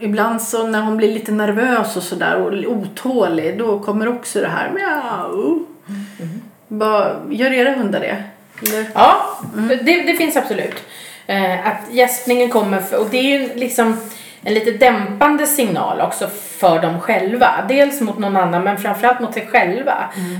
ibland 0.00 0.42
så 0.42 0.66
när 0.66 0.82
hon 0.82 0.96
blir 0.96 1.12
lite 1.12 1.32
nervös 1.32 1.96
och 1.96 2.02
sådär 2.02 2.36
och 2.36 2.72
otålig 2.72 3.58
då 3.58 3.78
kommer 3.78 4.08
också 4.08 4.40
det 4.40 4.48
här 4.48 4.70
miau. 4.70 5.64
Vad, 6.68 7.16
gör 7.30 7.52
era 7.52 7.72
hundar 7.72 8.00
det? 8.00 8.24
Eller? 8.62 8.86
Ja, 8.94 9.38
det, 9.82 10.02
det 10.02 10.14
finns 10.14 10.36
absolut. 10.36 10.82
Eh, 11.26 11.66
att 11.66 11.80
gäspningen 11.90 12.50
kommer, 12.50 12.80
för, 12.80 12.96
och 13.00 13.06
det 13.10 13.18
är 13.18 13.40
ju 13.40 13.54
liksom 13.54 13.96
en 14.42 14.54
lite 14.54 14.70
dämpande 14.70 15.46
signal 15.46 16.00
också 16.00 16.28
för 16.58 16.82
dem 16.82 17.00
själva. 17.00 17.64
Dels 17.68 18.00
mot 18.00 18.18
någon 18.18 18.36
annan 18.36 18.64
men 18.64 18.78
framförallt 18.78 19.20
mot 19.20 19.34
sig 19.34 19.46
själva. 19.46 19.94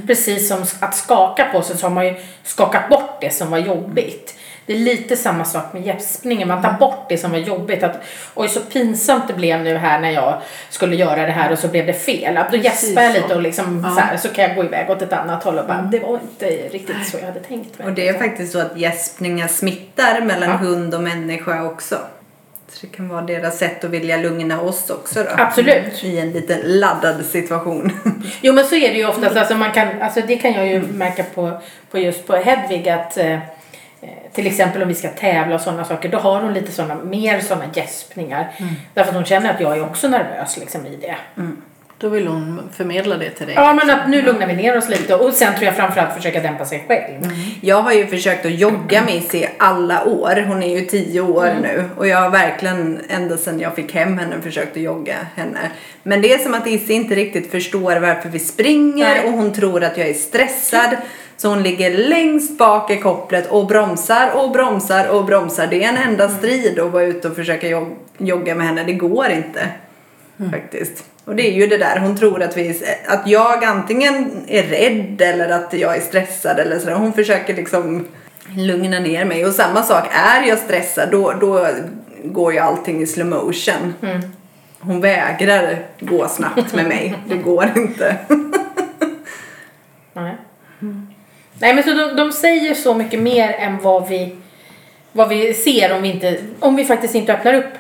Precis 0.07 0.49
som 0.49 0.65
att 0.81 0.95
skaka 0.95 1.45
på 1.53 1.63
sig 1.63 1.77
så 1.77 1.87
har 1.87 1.95
man 1.95 2.07
ju 2.07 2.15
skakat 2.45 2.89
bort 2.89 3.21
det 3.21 3.31
som 3.31 3.51
var 3.51 3.59
jobbigt. 3.59 4.35
Det 4.69 4.75
är 4.75 4.79
lite 4.79 5.17
samma 5.17 5.45
sak 5.45 5.73
med 5.73 5.87
gäspningen. 5.87 6.49
Man 6.49 6.63
tar 6.63 6.73
bort 6.73 7.07
det 7.09 7.19
som 7.19 7.31
var 7.31 7.39
jobbigt. 7.39 7.83
Att, 7.83 7.97
Oj, 8.35 8.49
så 8.49 8.61
pinsamt 8.61 9.29
det 9.29 9.35
blev 9.35 9.61
nu 9.61 9.77
här 9.77 10.01
när 10.01 10.11
jag 10.11 10.35
skulle 10.71 10.97
göra 10.97 11.27
det 11.27 11.33
här 11.33 11.53
och 11.53 11.59
så 11.59 11.69
blev 11.69 11.87
det 11.87 11.93
fel. 11.93 12.37
Att 12.37 12.51
Då 12.51 12.57
gäspar 12.57 13.03
jag 13.03 13.13
lite 13.13 13.35
och 13.35 13.43
liksom 13.43 13.85
Ja. 13.87 13.95
så, 13.95 14.01
här, 14.01 14.17
så 14.17 14.29
kan 14.29 14.45
jag 14.45 14.57
gå 14.57 14.65
iväg 14.65 14.91
åt 14.91 15.03
ett 15.03 15.13
annat 15.13 15.45
håll 15.45 15.59
och 15.59 15.67
bara, 15.67 15.83
det 15.83 15.99
var 15.99 16.15
inte 16.15 16.47
riktigt 16.47 17.09
så 17.11 17.17
jag 17.19 17.27
hade 17.27 17.41
tänkt 17.41 17.79
mig. 17.79 17.89
Och 17.89 17.95
det 17.95 18.09
är 18.09 18.19
faktiskt 18.19 18.53
så 18.53 18.59
att 18.59 18.77
gäspningar 18.79 19.49
smittar 19.49 20.21
mellan 20.21 20.49
Ja. 20.51 20.57
hund 20.57 20.95
och 20.95 21.01
människa 21.03 21.63
också. 21.65 21.97
Så 22.73 22.87
det 22.87 22.97
kan 22.97 23.09
vara 23.09 23.23
deras 23.23 23.59
sätt 23.59 23.85
att 23.85 23.91
vilja 23.91 24.17
lugna 24.17 24.61
oss 24.61 24.91
också 24.91 25.23
då. 25.23 25.31
Absolut. 25.43 26.05
I 26.05 26.19
en 26.19 26.31
lite 26.31 26.59
laddad 26.65 27.25
situation. 27.25 27.93
Jo 28.41 28.53
men 28.53 28.65
så 28.65 28.75
är 28.75 28.89
det 28.93 28.99
ju 28.99 29.07
oftast, 29.09 29.37
alltså 29.37 29.55
man 29.55 29.73
kan, 29.73 30.03
alltså 30.03 30.21
det 30.27 30.37
kan 30.37 30.53
jag 30.53 30.67
ju 30.67 30.83
märka 30.83 31.25
på, 31.35 31.61
på 31.91 31.99
just 31.99 32.27
på 32.27 32.37
Hedvig 32.37 32.89
att 32.89 33.17
eh, 33.19 33.39
till 34.33 34.47
exempel 34.47 34.83
om 34.83 34.89
vi 34.89 34.95
ska 34.95 35.09
tävla 35.09 35.55
och 35.55 35.61
sådana 35.61 35.85
saker, 35.85 36.09
då 36.09 36.19
har 36.19 36.41
hon 36.41 36.55
lite 36.55 36.73
sådana, 36.73 36.95
mer 36.95 37.41
sådana 37.41 37.65
gäspningar. 37.75 38.53
Därför 38.95 39.11
att 39.11 39.17
hon 39.17 39.25
känner 39.25 39.55
att 39.55 39.61
jag 39.61 39.79
är 39.79 39.85
också 39.85 40.09
nervös 40.09 40.57
liksom 40.57 40.87
i 40.87 40.97
det. 40.97 41.17
Då 42.01 42.09
vill 42.09 42.27
hon 42.27 42.61
förmedla 42.73 43.17
det 43.17 43.31
till 43.31 43.47
dig. 43.47 43.55
Ja 43.55 43.75
men 43.75 43.91
att 43.91 44.09
nu 44.09 44.23
lugnar 44.23 44.47
vi 44.47 44.53
ner 44.53 44.77
oss 44.77 44.89
lite 44.89 45.15
och 45.15 45.33
sen 45.33 45.55
tror 45.55 45.65
jag 45.65 45.77
framförallt 45.77 46.15
försöka 46.15 46.41
dämpa 46.41 46.65
sig 46.65 46.85
själv. 46.89 47.33
Jag 47.61 47.83
har 47.83 47.93
ju 47.93 48.07
försökt 48.07 48.47
att 48.47 48.59
jogga 48.59 49.03
med 49.05 49.15
Issy 49.15 49.45
alla 49.59 50.05
år. 50.05 50.45
Hon 50.49 50.63
är 50.63 50.79
ju 50.79 50.87
tio 50.87 51.21
år 51.21 51.51
nu. 51.63 51.85
Och 51.97 52.07
jag 52.09 52.19
har 52.19 52.31
verkligen 52.31 53.01
ända 53.09 53.37
sedan 53.37 53.61
jag 53.61 53.75
fick 53.75 53.95
hem 53.95 54.19
henne 54.19 54.41
försökt 54.43 54.77
att 54.77 54.83
jogga 54.83 55.17
henne. 55.37 55.71
Men 56.03 56.23
det 56.23 56.35
är 56.35 56.39
som 56.39 56.55
att 56.55 56.67
Issy 56.67 56.93
inte 56.93 57.15
riktigt 57.15 57.51
förstår 57.51 57.97
varför 57.97 58.29
vi 58.29 58.39
springer 58.39 59.15
Nej. 59.15 59.27
och 59.27 59.33
hon 59.33 59.53
tror 59.53 59.85
att 59.85 59.99
jag 59.99 60.09
är 60.09 60.15
stressad. 60.15 60.97
Så 61.41 61.49
hon 61.49 61.63
ligger 61.63 61.99
längst 61.99 62.59
bak 62.59 62.91
i 62.91 62.97
kopplet 62.97 63.47
och 63.51 63.67
bromsar 63.67 64.31
och 64.35 64.51
bromsar 64.51 65.09
och 65.09 65.25
bromsar. 65.25 65.67
Det 65.67 65.85
är 65.85 65.89
en 65.89 65.97
enda 65.97 66.29
strid 66.29 66.79
att 66.79 66.91
vara 66.93 67.05
ute 67.05 67.29
och 67.29 67.37
försöka 67.37 67.69
jog- 67.69 67.97
jogga 68.19 68.55
med 68.55 68.67
henne. 68.67 68.85
Det 68.85 68.93
går 68.93 69.27
inte. 69.31 69.67
Faktiskt. 70.51 71.05
Och 71.25 71.37
det 71.37 71.49
är 71.49 71.53
ju 71.53 71.67
det 71.67 71.77
där, 71.79 71.99
hon 71.99 72.17
tror 72.17 72.43
att, 72.43 72.57
vi, 72.57 72.83
att 73.07 73.27
jag 73.27 73.65
antingen 73.65 74.31
är 74.49 74.63
rädd 74.63 75.21
eller 75.23 75.49
att 75.49 75.73
jag 75.73 75.97
är 75.97 76.01
stressad 76.01 76.59
eller 76.59 76.79
sådär. 76.79 76.95
Hon 76.95 77.13
försöker 77.13 77.55
liksom 77.57 78.07
lugna 78.57 78.99
ner 79.01 79.25
mig. 79.25 79.47
Och 79.47 79.53
samma 79.53 79.83
sak, 79.83 80.05
är 80.13 80.49
jag 80.49 80.59
stressad 80.59 81.09
då, 81.11 81.33
då 81.41 81.67
går 82.25 82.53
ju 82.53 82.59
allting 82.59 83.03
i 83.03 83.07
slow 83.07 83.27
motion. 83.27 83.95
Hon 84.81 85.01
vägrar 85.01 85.79
gå 86.01 86.29
snabbt 86.29 86.75
med 86.75 86.85
mig. 86.89 87.15
Det 87.29 87.37
går 87.37 87.71
inte. 87.77 88.17
Nej. 91.59 91.75
Men 91.75 91.85
så 91.85 91.91
de, 91.91 92.17
de 92.17 92.33
säger 92.33 92.75
så 92.75 92.95
mycket 92.95 93.21
mer 93.21 93.53
än 93.53 93.79
vad 93.79 94.09
vi, 94.09 94.37
vad 95.13 95.29
vi 95.29 95.55
ser 95.55 95.97
om 95.97 96.03
vi, 96.03 96.13
inte, 96.13 96.41
om 96.61 96.77
vi 96.77 96.85
faktiskt 96.85 97.15
inte 97.15 97.35
öppnar 97.35 97.55
upp 97.55 97.75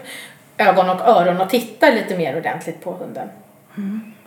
ögon 0.59 0.91
och 0.91 1.01
öron 1.01 1.41
och 1.41 1.51
tittar 1.51 1.93
lite 1.93 2.17
mer 2.17 2.37
ordentligt 2.37 2.81
på 2.81 2.93
hunden. 2.93 3.29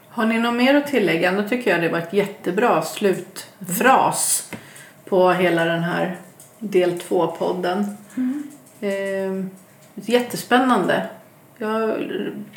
Har 0.09 0.25
ni 0.25 0.39
något 0.39 0.55
mer 0.55 0.75
att 0.75 0.87
tillägga? 0.87 1.31
Då 1.31 1.43
tycker 1.43 1.71
jag 1.71 1.81
det 1.81 1.89
var 1.89 1.99
ett 1.99 2.13
jättebra 2.13 2.81
slutfras 2.81 4.51
på 5.05 5.31
hela 5.31 5.65
den 5.65 5.83
här 5.83 6.17
del 6.59 6.91
2-podden. 6.91 7.85
Eh, 8.81 9.45
jättespännande. 9.95 11.05
Jag 11.57 11.67
har 11.67 11.97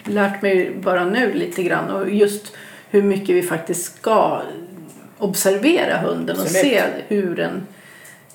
lärt 0.05 0.43
mig 0.43 0.71
bara 0.71 1.05
nu 1.05 1.33
lite 1.33 1.63
grann 1.63 1.91
och 1.91 2.11
just 2.11 2.57
hur 2.91 3.03
mycket 3.03 3.37
vi 3.37 3.43
faktiskt 3.43 3.97
ska 3.97 4.43
observera 5.19 5.97
hunden 5.99 6.37
och 6.37 6.43
Absolut. 6.43 6.63
se 6.63 6.83
hur 7.09 7.37
den 7.37 7.67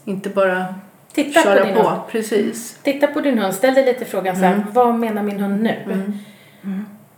inte 0.05 0.29
bara 0.29 0.65
Titta 1.13 1.41
köra 1.43 1.59
på 1.59 1.65
din 1.65 1.75
på. 1.75 1.81
hund. 1.89 2.01
Precis. 2.11 2.79
Titta 2.83 3.07
på 3.07 3.21
din 3.21 3.39
hund. 3.39 3.53
Ställ 3.53 3.73
dig 3.73 3.85
lite 3.85 4.05
frågan 4.05 4.35
så 4.35 4.41
här, 4.41 4.53
Mm. 4.53 4.65
vad 4.73 4.95
menar 4.95 5.23
min 5.23 5.39
hund 5.39 5.61
nu? 5.63 5.75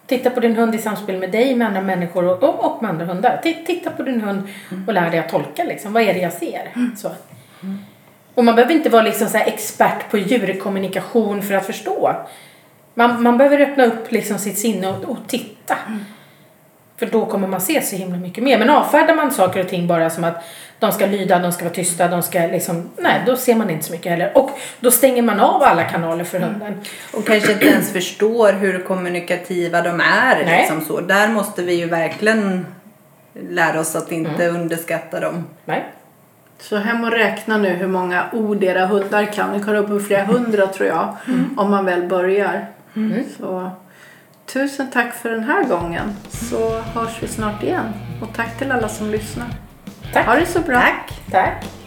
Titta 0.08 0.30
på 0.30 0.40
din 0.40 0.56
hund 0.56 0.76
i 0.76 0.78
samspel 0.78 1.18
med 1.18 1.32
dig, 1.32 1.56
med 1.56 1.68
andra 1.68 1.82
människor 1.82 2.26
och, 2.26 2.44
och, 2.44 2.66
och 2.76 2.82
med 2.84 2.92
andra 2.92 3.06
hundar. 3.06 3.42
Ti- 3.44 3.66
Titta 3.66 3.90
på 3.92 4.04
din 4.04 4.22
hund 4.22 4.42
och 4.88 4.94
lär 4.94 5.10
dig 5.10 5.20
att 5.20 5.30
tolka 5.30 5.64
liksom. 5.64 5.94
Vad 5.94 6.04
är 6.04 6.14
det 6.14 6.20
jag 6.20 6.34
ser? 6.34 6.72
Så. 6.98 7.12
Och 8.36 8.46
man 8.46 8.56
behöver 8.56 8.74
inte 8.74 8.90
vara 8.90 9.02
liksom 9.02 9.28
så 9.30 9.38
här 9.38 9.46
expert 9.48 10.12
på 10.12 10.18
djurkommunikation 10.18 11.42
för 11.42 11.54
att 11.54 11.66
förstå. 11.66 12.16
Man, 12.94 13.24
man 13.24 13.38
behöver 13.38 13.60
öppna 13.60 13.86
upp 13.86 14.12
liksom 14.12 14.38
sitt 14.38 14.58
sinne 14.58 14.88
och, 14.88 15.04
och 15.10 15.18
titta. 15.28 15.78
För 17.02 17.08
då 17.08 17.26
kommer 17.26 17.48
man 17.48 17.62
se 17.62 17.82
så 17.82 17.96
himla 17.96 18.18
mycket 18.18 18.44
mer. 18.44 18.60
Men 18.60 18.70
avfärdar 18.70 19.16
man 19.16 19.32
saker 19.32 19.60
och 19.60 19.70
ting 19.70 19.88
bara 19.88 20.10
som 20.10 20.24
att 20.24 20.44
de 20.80 20.92
ska 20.92 21.06
lyda, 21.06 21.40
de 21.40 21.52
ska 21.52 21.64
vara 21.66 21.74
tysta, 21.74 22.08
de 22.08 22.22
ska 22.22 22.40
liksom... 22.40 22.90
Nej, 22.98 23.22
då 23.26 23.36
ser 23.38 23.56
man 23.56 23.70
inte 23.70 23.86
så 23.86 23.92
mycket 23.92 24.12
heller. 24.12 24.38
Och 24.38 24.50
då 24.80 24.92
stänger 24.92 25.22
man 25.22 25.40
av 25.40 25.64
alla 25.64 25.84
kanaler 25.84 26.24
för 26.24 26.40
hunden. 26.40 26.74
Och 27.14 27.26
kanske 27.26 27.52
inte 27.52 27.66
ens 27.66 27.92
förstår 27.92 28.54
hur 28.54 28.84
kommunikativa 28.84 29.82
de 29.82 30.00
är. 30.00 30.46
Nej. 30.46 30.58
Liksom 30.58 30.82
så. 30.82 31.02
Där 31.02 31.28
måste 31.28 31.62
vi 31.64 31.74
ju 31.74 31.86
verkligen 31.86 32.66
lära 33.50 33.80
oss 33.80 33.96
att 33.96 34.12
inte 34.12 34.44
Mm. 34.46 34.62
underskatta 34.62 35.20
dem. 35.20 35.46
Nej. 35.66 35.86
Så 36.60 36.78
hem 36.78 37.04
och 37.04 37.12
räkna 37.12 37.58
nu 37.58 37.70
hur 37.70 37.88
många 37.88 38.26
ord 38.34 38.64
era 38.64 38.86
hundar 38.86 39.26
kan. 39.26 39.54
Vi 39.54 39.60
kommer 39.60 39.78
upp 39.78 39.88
på 39.88 40.00
flera 40.00 40.24
hundra 40.24 40.68
tror 40.68 40.88
jag. 40.90 41.16
Om 41.58 41.72
man 41.72 41.86
väl 41.86 42.02
börjar. 42.08 42.66
Så 43.38 43.72
tusen 44.54 44.92
tack 44.92 45.14
för 45.14 45.30
den 45.30 45.44
här 45.44 45.64
gången. 45.64 46.16
Så 46.30 46.80
hörs 46.80 47.24
vi 47.24 47.28
snart 47.28 47.64
igen. 47.64 47.94
Och 48.22 48.34
tack 48.36 48.58
till 48.58 48.72
alla 48.72 48.90
som 48.90 49.12
lyssnar. 49.12 49.48
Tack. 50.14 50.26
Ha 50.26 50.36
det 50.36 50.46
så 50.46 50.60
bra. 50.60 50.82
Tack! 50.82 51.22
Tack. 51.32 51.81